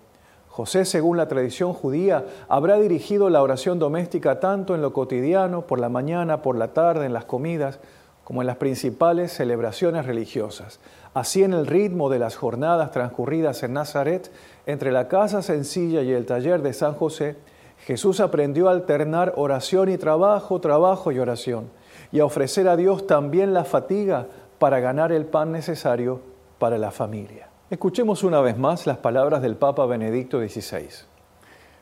José, 0.48 0.84
según 0.84 1.16
la 1.16 1.26
tradición 1.26 1.72
judía, 1.72 2.24
habrá 2.48 2.78
dirigido 2.78 3.28
la 3.28 3.42
oración 3.42 3.80
doméstica 3.80 4.38
tanto 4.38 4.76
en 4.76 4.82
lo 4.82 4.92
cotidiano, 4.92 5.62
por 5.62 5.80
la 5.80 5.88
mañana, 5.88 6.42
por 6.42 6.56
la 6.56 6.68
tarde, 6.68 7.06
en 7.06 7.12
las 7.12 7.24
comidas, 7.24 7.80
como 8.22 8.40
en 8.40 8.46
las 8.46 8.56
principales 8.56 9.32
celebraciones 9.32 10.06
religiosas. 10.06 10.78
Así 11.12 11.42
en 11.42 11.54
el 11.54 11.66
ritmo 11.66 12.08
de 12.08 12.20
las 12.20 12.36
jornadas 12.36 12.92
transcurridas 12.92 13.64
en 13.64 13.74
Nazaret, 13.74 14.30
entre 14.66 14.92
la 14.92 15.08
casa 15.08 15.42
sencilla 15.42 16.02
y 16.02 16.12
el 16.12 16.24
taller 16.24 16.62
de 16.62 16.72
San 16.72 16.94
José, 16.94 17.36
Jesús 17.78 18.20
aprendió 18.20 18.68
a 18.68 18.72
alternar 18.72 19.32
oración 19.36 19.90
y 19.90 19.98
trabajo, 19.98 20.60
trabajo 20.60 21.12
y 21.12 21.18
oración, 21.18 21.68
y 22.12 22.20
a 22.20 22.24
ofrecer 22.24 22.68
a 22.68 22.76
Dios 22.76 23.06
también 23.06 23.52
la 23.52 23.64
fatiga 23.64 24.28
para 24.58 24.80
ganar 24.80 25.12
el 25.12 25.26
pan 25.26 25.52
necesario 25.52 26.20
para 26.58 26.78
la 26.78 26.92
familia. 26.92 27.48
Escuchemos 27.74 28.22
una 28.22 28.40
vez 28.40 28.56
más 28.56 28.86
las 28.86 28.98
palabras 28.98 29.42
del 29.42 29.56
Papa 29.56 29.84
Benedicto 29.84 30.38
XVI. 30.38 30.90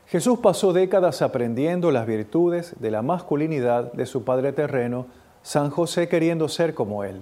Jesús 0.07 0.39
pasó 0.39 0.73
décadas 0.73 1.21
aprendiendo 1.21 1.91
las 1.91 2.07
virtudes 2.07 2.73
de 2.79 2.89
la 2.89 3.03
masculinidad 3.03 3.93
de 3.93 4.07
su 4.07 4.23
padre 4.23 4.53
terreno, 4.53 5.05
San 5.43 5.69
José 5.69 6.07
queriendo 6.07 6.49
ser 6.49 6.73
como 6.73 7.03
él. 7.03 7.21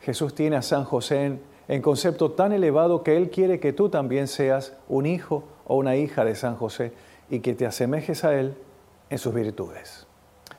Jesús 0.00 0.34
tiene 0.34 0.56
a 0.56 0.62
San 0.62 0.82
José 0.82 1.38
en, 1.68 1.80
concepto 1.80 2.32
tan 2.32 2.52
elevado 2.52 3.04
que 3.04 3.16
él 3.16 3.30
quiere 3.30 3.60
que 3.60 3.72
tú 3.72 3.88
también 3.88 4.26
seas 4.26 4.72
un 4.88 5.06
hijo 5.06 5.44
o 5.64 5.76
una 5.76 5.94
hija 5.94 6.24
de 6.24 6.34
San 6.34 6.56
José 6.56 6.92
y 7.30 7.38
que 7.38 7.54
te 7.54 7.66
asemejes 7.66 8.24
a 8.24 8.34
él 8.34 8.56
en 9.10 9.18
sus 9.18 9.32
virtudes. 9.32 10.08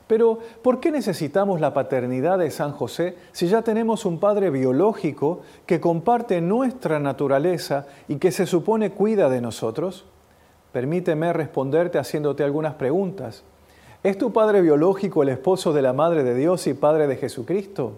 Pero, 0.06 0.38
¿por 0.62 0.80
qué 0.80 0.90
necesitamos 0.90 1.60
la 1.60 1.72
paternidad 1.72 2.38
de 2.38 2.50
San 2.50 2.72
José 2.72 3.16
si 3.32 3.48
ya 3.48 3.62
tenemos 3.62 4.04
un 4.04 4.20
padre 4.20 4.50
biológico 4.50 5.40
que 5.64 5.80
comparte 5.80 6.40
nuestra 6.40 7.00
naturaleza 7.00 7.86
y 8.06 8.16
que 8.16 8.30
se 8.30 8.46
supone 8.46 8.90
cuida 8.90 9.30
de 9.30 9.40
nosotros? 9.40 10.04
Permíteme 10.72 11.32
responderte 11.32 11.98
haciéndote 11.98 12.44
algunas 12.44 12.74
preguntas. 12.74 13.44
¿Es 14.02 14.18
tu 14.18 14.34
padre 14.34 14.60
biológico 14.60 15.22
el 15.22 15.30
esposo 15.30 15.72
de 15.72 15.80
la 15.80 15.94
Madre 15.94 16.22
de 16.22 16.34
Dios 16.34 16.66
y 16.66 16.74
Padre 16.74 17.06
de 17.06 17.16
Jesucristo? 17.16 17.92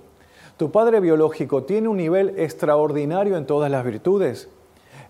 ¿Tu 0.57 0.71
padre 0.71 1.01
biológico 1.01 1.65
tiene 1.65 1.89
un 1.89 1.97
nivel 1.97 2.35
extraordinario 2.39 3.37
en 3.37 3.47
todas 3.47 3.71
las 3.71 3.85
virtudes? 3.85 4.49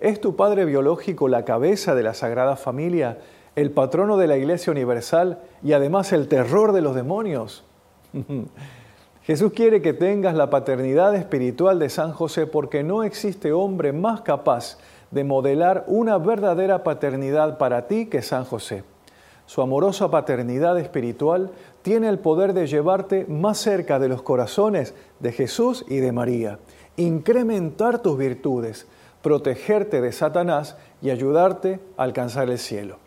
¿Es 0.01 0.21
tu 0.21 0.35
padre 0.35 0.65
biológico 0.65 1.29
la 1.29 1.45
cabeza 1.45 1.95
de 1.95 2.03
la 2.03 2.15
Sagrada 2.15 2.57
Familia 2.57 3.19
el 3.57 3.71
patrono 3.71 4.19
de 4.19 4.27
la 4.27 4.37
Iglesia 4.37 4.71
Universal 4.71 5.39
y 5.63 5.73
además 5.73 6.13
el 6.13 6.29
terror 6.29 6.73
de 6.73 6.83
los 6.83 6.95
demonios. 6.95 7.65
Jesús 9.23 9.53
quiere 9.53 9.83
que 9.83 9.93
tengas 9.93 10.37
la 10.37 10.51
paternidad 10.51 11.17
espiritual 11.17 11.81
de 11.81 11.89
San 11.89 12.13
José 12.13 12.47
porque 12.47 12.85
no 12.85 13.03
existe 13.03 13.53
hombre 13.53 13.93
más 13.93 14.21
capaz 14.21 14.79
de 15.11 15.25
modelar 15.25 15.85
una 15.89 16.19
verdadera 16.19 16.85
paternidad 16.85 17.59
para 17.59 17.89
ti 17.89 18.07
que 18.07 18.23
San 18.23 18.45
José. 18.45 18.85
Su 19.47 19.63
amorosa 19.63 20.11
paternidad 20.11 20.79
espiritual 20.79 21.51
tiene 21.83 22.09
el 22.09 22.19
poder 22.19 22.53
de 22.53 22.67
llevarte 22.67 23.25
más 23.27 23.59
cerca 23.59 23.99
de 23.99 24.09
los 24.09 24.23
corazones 24.23 24.95
de 25.21 25.33
Jesús 25.33 25.85
y 25.89 25.97
de 25.97 26.13
María, 26.13 26.59
incrementar 26.97 28.03
tus 28.03 28.19
virtudes, 28.19 28.87
protegerte 29.23 30.01
de 30.01 30.13
Satanás 30.13 30.77
y 31.01 31.11
ayudarte 31.11 31.81
a 31.97 32.03
alcanzar 32.03 32.51
el 32.51 32.59
cielo. 32.59 33.06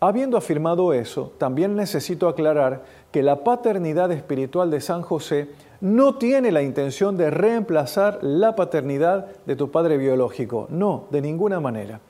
Habiendo 0.00 0.36
afirmado 0.36 0.92
eso, 0.92 1.32
también 1.38 1.74
necesito 1.74 2.28
aclarar 2.28 2.84
que 3.10 3.24
la 3.24 3.42
paternidad 3.42 4.12
espiritual 4.12 4.70
de 4.70 4.80
San 4.80 5.02
José 5.02 5.48
no 5.80 6.14
tiene 6.14 6.52
la 6.52 6.62
intención 6.62 7.16
de 7.16 7.30
reemplazar 7.30 8.20
la 8.22 8.54
paternidad 8.54 9.26
de 9.44 9.56
tu 9.56 9.72
padre 9.72 9.96
biológico, 9.96 10.68
no, 10.70 11.06
de 11.10 11.20
ninguna 11.20 11.58
manera. 11.58 12.00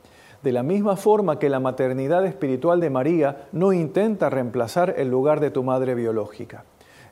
De 0.42 0.52
la 0.52 0.62
misma 0.62 0.96
forma 0.96 1.38
que 1.38 1.48
la 1.48 1.60
maternidad 1.60 2.26
espiritual 2.26 2.78
de 2.78 2.90
María 2.90 3.48
no 3.52 3.72
intenta 3.72 4.28
reemplazar 4.28 4.94
el 4.98 5.08
lugar 5.08 5.40
de 5.40 5.50
tu 5.50 5.62
madre 5.62 5.94
biológica. 5.94 6.64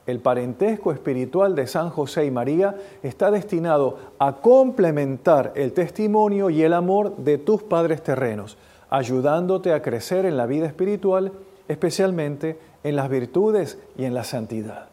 El 0.06 0.20
parentesco 0.20 0.92
espiritual 0.92 1.56
de 1.56 1.66
San 1.66 1.88
José 1.88 2.26
y 2.26 2.30
María 2.30 2.76
está 3.02 3.30
destinado 3.30 3.98
a 4.18 4.36
complementar 4.36 5.52
el 5.56 5.72
testimonio 5.72 6.50
y 6.50 6.62
el 6.62 6.74
amor 6.74 7.16
de 7.16 7.38
tus 7.38 7.62
padres 7.62 8.02
terrenos, 8.02 8.56
ayudándote 8.90 9.72
a 9.72 9.82
crecer 9.82 10.26
en 10.26 10.36
la 10.36 10.46
vida 10.46 10.66
espiritual, 10.66 11.32
especialmente 11.68 12.58
en 12.84 12.96
las 12.96 13.08
virtudes 13.08 13.78
y 13.96 14.04
en 14.04 14.14
la 14.14 14.24
santidad. 14.24 14.88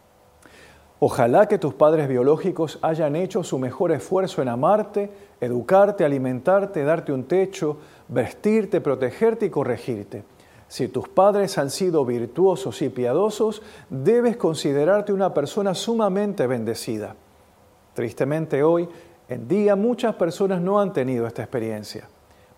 Ojalá 0.99 1.47
que 1.49 1.57
tus 1.57 1.73
padres 1.73 2.07
biológicos 2.07 2.79
hayan 2.81 3.17
hecho 3.17 3.43
su 3.43 3.59
mejor 3.59 3.91
esfuerzo 3.91 4.41
en 4.41 4.47
amarte, 4.47 5.11
educarte, 5.41 6.05
alimentarte, 6.05 6.83
darte 6.85 7.11
un 7.11 7.25
techo, 7.25 7.77
vestirte, 8.07 8.79
protegerte 8.79 9.47
y 9.47 9.49
corregirte. 9.49 10.23
Si 10.69 10.87
tus 10.87 11.09
padres 11.09 11.57
han 11.57 11.69
sido 11.69 12.05
virtuosos 12.05 12.81
y 12.81 12.87
piadosos, 12.89 13.61
debes 13.89 14.37
considerarte 14.37 15.11
una 15.11 15.33
persona 15.33 15.75
sumamente 15.75 16.47
bendecida. 16.47 17.15
Tristemente 17.93 18.63
hoy 18.63 18.87
en 19.27 19.47
día 19.47 19.75
muchas 19.75 20.15
personas 20.15 20.61
no 20.61 20.79
han 20.79 20.93
tenido 20.93 21.27
esta 21.27 21.43
experiencia. 21.43 22.07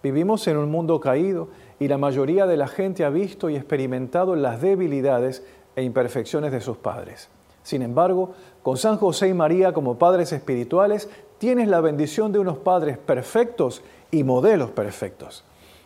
Vivimos 0.05 0.47
en 0.47 0.57
un 0.57 0.69
mundo 0.69 0.99
caído 0.99 1.47
y 1.79 1.87
la 1.87 1.97
mayoría 1.97 2.45
de 2.45 2.57
la 2.57 2.67
gente 2.67 3.05
ha 3.05 3.09
visto 3.09 3.49
y 3.49 3.55
experimentado 3.55 4.35
las 4.35 4.61
debilidades 4.61 5.43
e 5.75 5.81
imperfecciones 5.81 6.51
de 6.51 6.61
sus 6.61 6.77
padres. 6.77 7.27
Sin 7.63 7.81
embargo, 7.81 8.35
con 8.61 8.77
San 8.77 8.97
José 8.97 9.29
y 9.29 9.33
María 9.33 9.73
como 9.73 9.97
padres 9.97 10.31
espirituales, 10.31 11.09
tienes 11.39 11.67
la 11.69 11.81
bendición 11.81 12.31
de 12.31 12.37
unos 12.37 12.59
padres 12.59 12.99
perfectos 12.99 13.81
y 14.11 14.23
modelos 14.23 14.69
perfectos. 14.69 15.43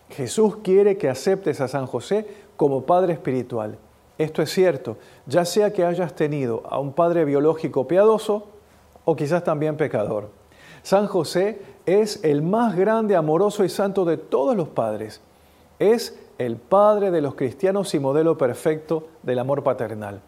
Jesús 0.10 0.58
quiere 0.64 0.98
que 0.98 1.08
aceptes 1.08 1.62
a 1.62 1.70
San 1.70 1.86
José 1.86 2.28
como 2.58 2.82
padre 2.82 3.14
espiritual. 3.14 3.78
Esto 4.18 4.42
es 4.42 4.52
cierto, 4.52 4.98
ya 5.28 5.46
sea 5.46 5.72
que 5.72 5.86
hayas 5.86 6.14
tenido 6.14 6.64
a 6.70 6.78
un 6.78 6.92
padre 6.92 7.24
biológico 7.24 7.88
piadoso 7.88 8.50
o 9.06 9.16
quizás 9.16 9.46
también 9.46 9.78
pecador. 9.78 10.38
San 10.83 11.07
José 11.07 11.62
es 11.86 12.24
el 12.24 12.41
más 12.41 12.75
grande, 12.75 13.15
amoroso 13.15 13.63
y 13.63 13.69
santo 13.69 14.05
de 14.05 14.17
todos 14.17 14.55
los 14.55 14.69
padres. 14.69 15.21
Es 15.79 16.17
el 16.38 16.57
padre 16.57 17.12
de 17.12 17.21
los 17.21 17.36
cristianos 17.36 17.93
y 17.93 18.00
modelo 18.00 18.38
perfecto 18.38 19.07
del 19.24 19.39
amor 19.39 19.63
paternal. 19.63 20.21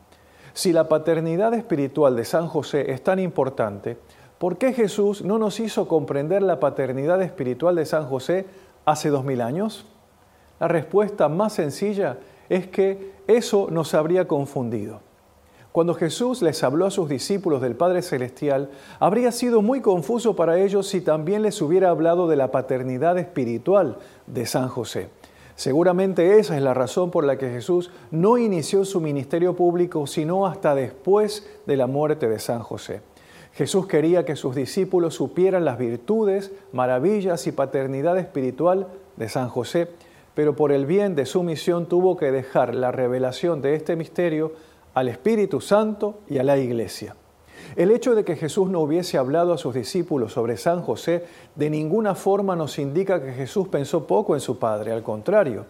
Si 0.53 0.74
la 0.74 0.89
paternidad 0.89 1.53
espiritual 1.53 2.15
de 2.15 2.25
San 2.25 2.48
José 2.48 2.91
es 2.91 3.03
tan 3.03 3.20
importante, 3.20 3.98
¿por 4.38 4.58
qué 4.58 4.74
Jesús 4.74 5.24
no 5.24 5.38
nos 5.38 5.60
hizo 5.60 5.88
comprender 5.88 6.41
la 6.41 6.60
paternidad 6.60 7.22
espiritual 7.22 7.75
de 7.75 7.86
San 7.86 8.05
José 8.05 8.46
hace 8.86 9.10
dos 9.10 9.24
mil 9.24 9.41
años? 9.41 9.86
La 10.60 10.67
respuesta 10.67 11.29
más 11.29 11.53
sencilla 11.53 12.17
es 12.50 12.67
que 12.67 13.13
eso 13.27 13.67
nos 13.72 13.93
habría 13.93 14.27
confundido. 14.27 15.00
Cuando 15.72 15.94
Jesús 15.94 16.42
les 16.42 16.63
habló 16.63 16.86
a 16.86 16.92
sus 16.92 17.08
discípulos 17.08 17.62
del 17.62 17.75
Padre 17.75 18.01
Celestial, 18.01 18.70
habría 19.00 19.32
sido 19.32 19.62
muy 19.62 19.80
confuso 19.80 20.36
para 20.36 20.60
ellos 20.60 20.88
si 20.88 21.00
también 21.00 21.44
les 21.44 21.62
hubiera 21.62 21.90
hablado 21.90 22.28
de 22.28 22.36
la 22.36 22.51
paternidad 22.51 23.18
espiritual 23.18 23.98
de 24.28 24.46
San 24.46 24.68
José. 24.68 25.08
Seguramente 25.56 26.40
esa 26.40 26.58
es 26.58 26.62
la 26.62 26.74
razón 26.74 27.10
por 27.10 27.24
la 27.24 27.38
que 27.38 27.50
Jesús 27.50 27.90
no 28.10 28.38
inició 28.38 28.84
su 28.84 29.00
ministerio 29.00 29.56
público 29.56 30.08
sino 30.08 30.46
hasta 30.46 30.75
después 30.75 31.48
de 31.66 31.78
la 31.78 31.88
muerte 31.88 32.28
de 32.28 32.40
San 32.40 32.60
José. 32.60 33.01
Jesús 33.54 33.86
quería 33.86 34.25
que 34.25 34.36
sus 34.36 34.56
discípulos 34.56 35.16
supieran 35.16 35.63
las 35.63 35.78
virtudes, 35.78 36.51
maravillas 36.74 37.48
y 37.48 37.51
paternidad 37.51 38.18
espiritual 38.18 38.88
de 39.16 39.30
San 39.30 39.50
José, 39.50 39.88
pero 40.34 40.56
por 40.56 40.72
el 40.72 40.86
bien 40.86 41.16
de 41.16 41.25
su 41.25 41.44
misión 41.44 41.86
tuvo 41.86 42.18
que 42.18 42.32
dejar 42.32 42.75
la 42.75 42.92
revelación 42.92 43.62
de 43.62 43.75
este 43.75 43.96
misterio 43.96 44.54
al 44.94 45.08
Espíritu 45.08 45.62
Santo 45.62 46.20
y 46.28 46.38
a 46.38 46.44
la 46.44 46.58
Iglesia. 46.58 47.16
El 47.76 47.92
hecho 47.92 48.16
de 48.16 48.26
que 48.26 48.36
Jesús 48.36 48.70
no 48.70 48.82
hubiese 48.82 49.18
hablado 49.18 49.54
a 49.54 49.58
sus 49.58 49.74
discípulos 49.74 50.34
sobre 50.34 50.58
San 50.58 50.82
José 50.82 51.26
de 51.56 51.70
ninguna 51.70 52.16
forma 52.16 52.56
nos 52.56 52.78
indica 52.80 53.24
que 53.24 53.32
Jesús 53.32 53.68
pensó 53.68 54.06
poco 54.08 54.36
en 54.36 54.42
su 54.42 54.60
Padre, 54.60 54.92
al 54.92 55.04
contrario. 55.04 55.66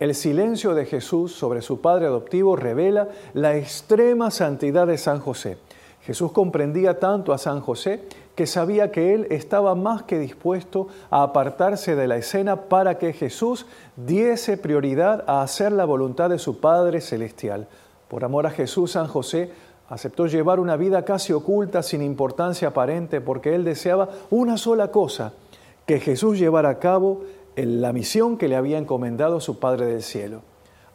El 0.00 0.14
silencio 0.14 0.74
de 0.74 0.86
Jesús 0.86 1.32
sobre 1.32 1.60
su 1.62 1.80
Padre 1.80 2.06
adoptivo 2.06 2.56
revela 2.56 3.08
la 3.34 3.56
extrema 3.56 4.30
santidad 4.30 4.86
de 4.86 4.98
San 4.98 5.20
José. 5.20 5.58
Jesús 6.00 6.32
comprendía 6.32 6.98
tanto 6.98 7.32
a 7.32 7.38
San 7.38 7.60
José 7.60 8.02
que 8.34 8.46
sabía 8.46 8.90
que 8.90 9.14
él 9.14 9.26
estaba 9.30 9.74
más 9.74 10.02
que 10.02 10.18
dispuesto 10.18 10.88
a 11.10 11.22
apartarse 11.22 11.94
de 11.94 12.08
la 12.08 12.16
escena 12.16 12.62
para 12.62 12.98
que 12.98 13.12
Jesús 13.12 13.66
diese 13.94 14.56
prioridad 14.56 15.22
a 15.28 15.42
hacer 15.42 15.70
la 15.70 15.84
voluntad 15.84 16.30
de 16.30 16.38
su 16.38 16.58
Padre 16.58 17.00
Celestial. 17.00 17.68
Por 18.12 18.26
amor 18.26 18.46
a 18.46 18.50
Jesús, 18.50 18.92
San 18.92 19.06
José 19.06 19.50
aceptó 19.88 20.26
llevar 20.26 20.60
una 20.60 20.76
vida 20.76 21.02
casi 21.02 21.32
oculta, 21.32 21.82
sin 21.82 22.02
importancia 22.02 22.68
aparente, 22.68 23.22
porque 23.22 23.54
él 23.54 23.64
deseaba 23.64 24.10
una 24.28 24.58
sola 24.58 24.88
cosa, 24.88 25.32
que 25.86 25.98
Jesús 25.98 26.38
llevara 26.38 26.68
a 26.68 26.78
cabo 26.78 27.22
la 27.56 27.90
misión 27.94 28.36
que 28.36 28.48
le 28.48 28.56
había 28.56 28.76
encomendado 28.76 29.40
su 29.40 29.58
Padre 29.58 29.86
del 29.86 30.02
Cielo. 30.02 30.42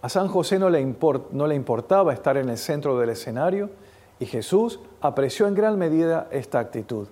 A 0.04 0.10
San 0.10 0.28
José 0.28 0.60
no 0.60 0.70
le 0.70 1.56
importaba 1.56 2.14
estar 2.14 2.38
en 2.38 2.50
el 2.50 2.58
centro 2.60 3.00
del 3.00 3.10
escenario 3.10 3.72
y 4.20 4.28
Jesús 4.28 4.80
apreció 5.02 5.48
en 5.48 5.56
gran 5.56 5.80
medida 5.80 6.28
esta 6.30 6.60
actitud. 6.60 7.08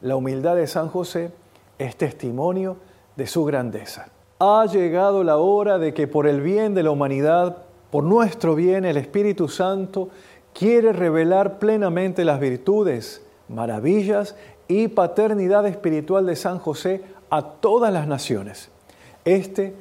La 0.00 0.16
humildad 0.16 0.56
de 0.56 0.68
San 0.68 0.88
José 0.88 1.32
es 1.78 1.96
testimonio 1.96 2.78
de 3.14 3.26
su 3.26 3.44
grandeza. 3.44 4.08
Ha 4.38 4.64
llegado 4.64 5.22
la 5.22 5.36
hora 5.36 5.78
de 5.78 5.92
que 5.92 6.08
por 6.08 6.26
el 6.26 6.40
bien 6.40 6.72
de 6.72 6.82
la 6.82 6.92
humanidad 6.92 7.64
por 7.90 8.04
nuestro 8.04 8.54
bien, 8.54 8.84
el 8.84 8.96
Espíritu 8.96 9.48
Santo 9.48 10.08
quiere 10.52 10.92
revelar 10.92 11.58
plenamente 11.58 12.24
las 12.24 12.40
virtudes, 12.40 13.22
maravillas 13.48 14.36
y 14.68 14.88
paternidad 14.88 15.66
espiritual 15.66 16.26
de 16.26 16.36
San 16.36 16.58
José 16.58 17.02
a 17.30 17.42
todas 17.42 17.92
las 17.92 18.06
naciones. 18.06 18.70
Este, 19.24 19.74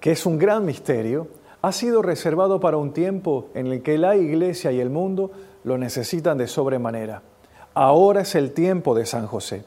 que 0.00 0.12
es 0.12 0.26
un 0.26 0.38
gran 0.38 0.64
misterio, 0.64 1.28
ha 1.62 1.72
sido 1.72 2.00
reservado 2.00 2.60
para 2.60 2.78
un 2.78 2.92
tiempo 2.92 3.48
en 3.54 3.66
el 3.66 3.82
que 3.82 3.98
la 3.98 4.16
Iglesia 4.16 4.72
y 4.72 4.80
el 4.80 4.90
mundo 4.90 5.30
lo 5.64 5.76
necesitan 5.76 6.38
de 6.38 6.46
sobremanera. 6.46 7.22
Ahora 7.74 8.22
es 8.22 8.34
el 8.34 8.52
tiempo 8.52 8.94
de 8.94 9.04
San 9.04 9.26
José. 9.26 9.64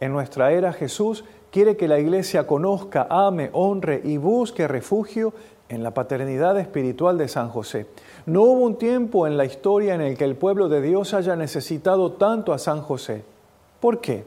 En 0.00 0.12
nuestra 0.12 0.52
era 0.52 0.72
Jesús 0.72 1.24
quiere 1.50 1.76
que 1.76 1.88
la 1.88 1.98
Iglesia 1.98 2.46
conozca, 2.46 3.06
ame, 3.08 3.50
honre 3.52 4.00
y 4.04 4.16
busque 4.16 4.66
refugio 4.68 5.32
en 5.68 5.82
la 5.82 5.92
paternidad 5.92 6.58
espiritual 6.58 7.18
de 7.18 7.28
San 7.28 7.48
José. 7.50 7.86
No 8.26 8.42
hubo 8.42 8.64
un 8.64 8.76
tiempo 8.76 9.26
en 9.26 9.36
la 9.36 9.44
historia 9.44 9.94
en 9.94 10.00
el 10.00 10.16
que 10.16 10.24
el 10.24 10.36
pueblo 10.36 10.68
de 10.68 10.80
Dios 10.80 11.14
haya 11.14 11.36
necesitado 11.36 12.12
tanto 12.12 12.52
a 12.52 12.58
San 12.58 12.80
José. 12.80 13.24
¿Por 13.80 14.00
qué? 14.00 14.24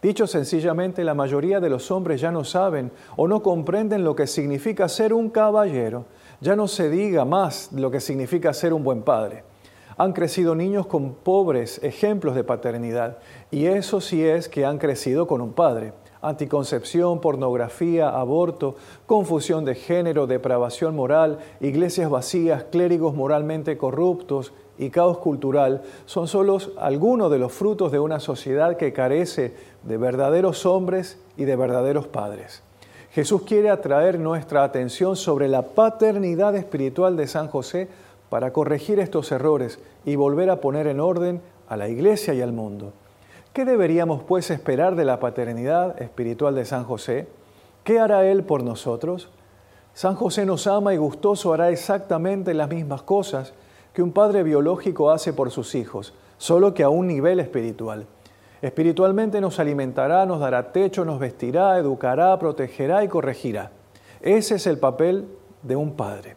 Dicho 0.00 0.26
sencillamente, 0.26 1.04
la 1.04 1.14
mayoría 1.14 1.60
de 1.60 1.70
los 1.70 1.90
hombres 1.90 2.20
ya 2.20 2.32
no 2.32 2.42
saben 2.42 2.90
o 3.16 3.28
no 3.28 3.42
comprenden 3.42 4.02
lo 4.02 4.16
que 4.16 4.26
significa 4.26 4.88
ser 4.88 5.12
un 5.12 5.30
caballero. 5.30 6.06
Ya 6.40 6.56
no 6.56 6.66
se 6.66 6.90
diga 6.90 7.24
más 7.24 7.70
lo 7.72 7.90
que 7.90 8.00
significa 8.00 8.52
ser 8.52 8.72
un 8.72 8.82
buen 8.82 9.02
padre. 9.02 9.44
Han 9.96 10.12
crecido 10.12 10.54
niños 10.54 10.86
con 10.86 11.14
pobres 11.14 11.78
ejemplos 11.84 12.34
de 12.34 12.42
paternidad 12.42 13.18
y 13.50 13.66
eso 13.66 14.00
sí 14.00 14.24
es 14.24 14.48
que 14.48 14.64
han 14.64 14.78
crecido 14.78 15.26
con 15.26 15.40
un 15.40 15.52
padre 15.52 15.92
anticoncepción, 16.22 17.20
pornografía, 17.20 18.08
aborto, 18.08 18.76
confusión 19.06 19.64
de 19.64 19.74
género, 19.74 20.26
depravación 20.26 20.94
moral, 20.94 21.38
iglesias 21.60 22.08
vacías, 22.08 22.64
clérigos 22.70 23.14
moralmente 23.14 23.76
corruptos 23.76 24.52
y 24.78 24.90
caos 24.90 25.18
cultural 25.18 25.82
son 26.06 26.28
solo 26.28 26.58
algunos 26.78 27.30
de 27.30 27.38
los 27.38 27.52
frutos 27.52 27.92
de 27.92 27.98
una 27.98 28.20
sociedad 28.20 28.76
que 28.76 28.92
carece 28.92 29.54
de 29.82 29.96
verdaderos 29.96 30.64
hombres 30.64 31.18
y 31.36 31.44
de 31.44 31.56
verdaderos 31.56 32.06
padres. 32.06 32.62
Jesús 33.10 33.42
quiere 33.42 33.68
atraer 33.68 34.18
nuestra 34.18 34.64
atención 34.64 35.16
sobre 35.16 35.46
la 35.48 35.62
paternidad 35.62 36.56
espiritual 36.56 37.16
de 37.16 37.26
San 37.26 37.48
José 37.48 37.88
para 38.30 38.52
corregir 38.54 38.98
estos 38.98 39.30
errores 39.32 39.78
y 40.06 40.16
volver 40.16 40.48
a 40.48 40.60
poner 40.62 40.86
en 40.86 41.00
orden 41.00 41.42
a 41.68 41.76
la 41.76 41.88
iglesia 41.88 42.32
y 42.32 42.40
al 42.40 42.52
mundo. 42.52 42.94
¿Qué 43.52 43.66
deberíamos 43.66 44.22
pues 44.22 44.50
esperar 44.50 44.96
de 44.96 45.04
la 45.04 45.20
paternidad 45.20 46.00
espiritual 46.00 46.54
de 46.54 46.64
San 46.64 46.84
José? 46.84 47.28
¿Qué 47.84 48.00
hará 48.00 48.24
Él 48.24 48.44
por 48.44 48.62
nosotros? 48.62 49.28
San 49.92 50.14
José 50.14 50.46
nos 50.46 50.66
ama 50.66 50.94
y 50.94 50.96
gustoso 50.96 51.52
hará 51.52 51.68
exactamente 51.68 52.54
las 52.54 52.70
mismas 52.70 53.02
cosas 53.02 53.52
que 53.92 54.02
un 54.02 54.12
padre 54.12 54.42
biológico 54.42 55.10
hace 55.10 55.34
por 55.34 55.50
sus 55.50 55.74
hijos, 55.74 56.14
solo 56.38 56.72
que 56.72 56.82
a 56.82 56.88
un 56.88 57.06
nivel 57.06 57.40
espiritual. 57.40 58.06
Espiritualmente 58.62 59.38
nos 59.42 59.58
alimentará, 59.58 60.24
nos 60.24 60.40
dará 60.40 60.72
techo, 60.72 61.04
nos 61.04 61.18
vestirá, 61.20 61.76
educará, 61.76 62.38
protegerá 62.38 63.04
y 63.04 63.08
corregirá. 63.08 63.70
Ese 64.22 64.54
es 64.54 64.66
el 64.66 64.78
papel 64.78 65.28
de 65.62 65.76
un 65.76 65.94
padre. 65.94 66.36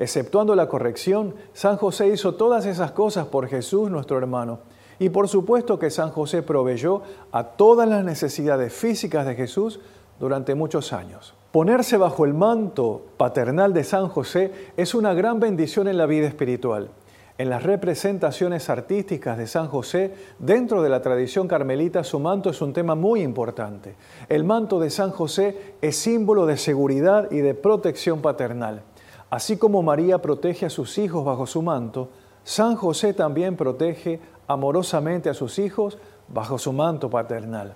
Exceptuando 0.00 0.56
la 0.56 0.68
corrección, 0.68 1.36
San 1.52 1.76
José 1.76 2.08
hizo 2.08 2.34
todas 2.34 2.66
esas 2.66 2.90
cosas 2.90 3.28
por 3.28 3.46
Jesús 3.46 3.88
nuestro 3.88 4.18
hermano 4.18 4.58
y 4.98 5.08
por 5.10 5.28
supuesto 5.28 5.78
que 5.78 5.90
San 5.90 6.10
José 6.10 6.42
proveyó 6.42 7.02
a 7.32 7.44
todas 7.44 7.88
las 7.88 8.04
necesidades 8.04 8.72
físicas 8.72 9.26
de 9.26 9.34
Jesús 9.34 9.80
durante 10.18 10.54
muchos 10.54 10.92
años. 10.92 11.34
Ponerse 11.52 11.96
bajo 11.96 12.24
el 12.24 12.34
manto 12.34 13.02
paternal 13.16 13.72
de 13.72 13.84
San 13.84 14.08
José 14.08 14.52
es 14.76 14.94
una 14.94 15.14
gran 15.14 15.40
bendición 15.40 15.88
en 15.88 15.96
la 15.96 16.06
vida 16.06 16.26
espiritual. 16.26 16.90
En 17.38 17.50
las 17.50 17.62
representaciones 17.62 18.70
artísticas 18.70 19.36
de 19.36 19.46
San 19.46 19.68
José, 19.68 20.14
dentro 20.38 20.82
de 20.82 20.88
la 20.88 21.02
tradición 21.02 21.46
carmelita, 21.48 22.02
su 22.02 22.18
manto 22.18 22.48
es 22.48 22.62
un 22.62 22.72
tema 22.72 22.94
muy 22.94 23.20
importante. 23.20 23.94
El 24.30 24.44
manto 24.44 24.80
de 24.80 24.88
San 24.88 25.10
José 25.10 25.74
es 25.82 25.96
símbolo 25.96 26.46
de 26.46 26.56
seguridad 26.56 27.30
y 27.30 27.38
de 27.38 27.54
protección 27.54 28.22
paternal. 28.22 28.82
Así 29.28 29.58
como 29.58 29.82
María 29.82 30.18
protege 30.22 30.66
a 30.66 30.70
sus 30.70 30.96
hijos 30.96 31.26
bajo 31.26 31.46
su 31.46 31.60
manto, 31.60 32.08
San 32.42 32.76
José 32.76 33.12
también 33.12 33.56
protege 33.56 34.20
amorosamente 34.46 35.28
a 35.30 35.34
sus 35.34 35.58
hijos 35.58 35.98
bajo 36.28 36.58
su 36.58 36.72
manto 36.72 37.10
paternal. 37.10 37.74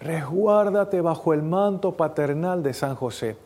Resguárdate 0.00 1.00
bajo 1.00 1.32
el 1.32 1.42
manto 1.42 1.96
paternal 1.96 2.62
de 2.62 2.74
San 2.74 2.96
José. 2.96 3.36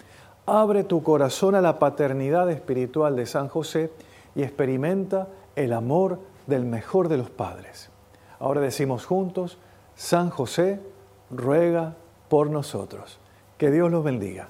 Abre 0.46 0.84
tu 0.84 1.02
corazón 1.02 1.54
a 1.54 1.60
la 1.60 1.78
paternidad 1.78 2.50
espiritual 2.50 3.16
de 3.16 3.26
San 3.26 3.48
José 3.48 3.92
y 4.34 4.42
experimenta 4.42 5.28
el 5.54 5.72
amor 5.72 6.20
del 6.46 6.64
mejor 6.64 7.08
de 7.08 7.18
los 7.18 7.30
padres. 7.30 7.90
Ahora 8.38 8.60
decimos 8.60 9.06
juntos, 9.06 9.58
San 9.94 10.30
José 10.30 10.80
ruega 11.30 11.94
por 12.28 12.50
nosotros. 12.50 13.18
Que 13.58 13.70
Dios 13.70 13.90
los 13.90 14.04
bendiga. 14.04 14.48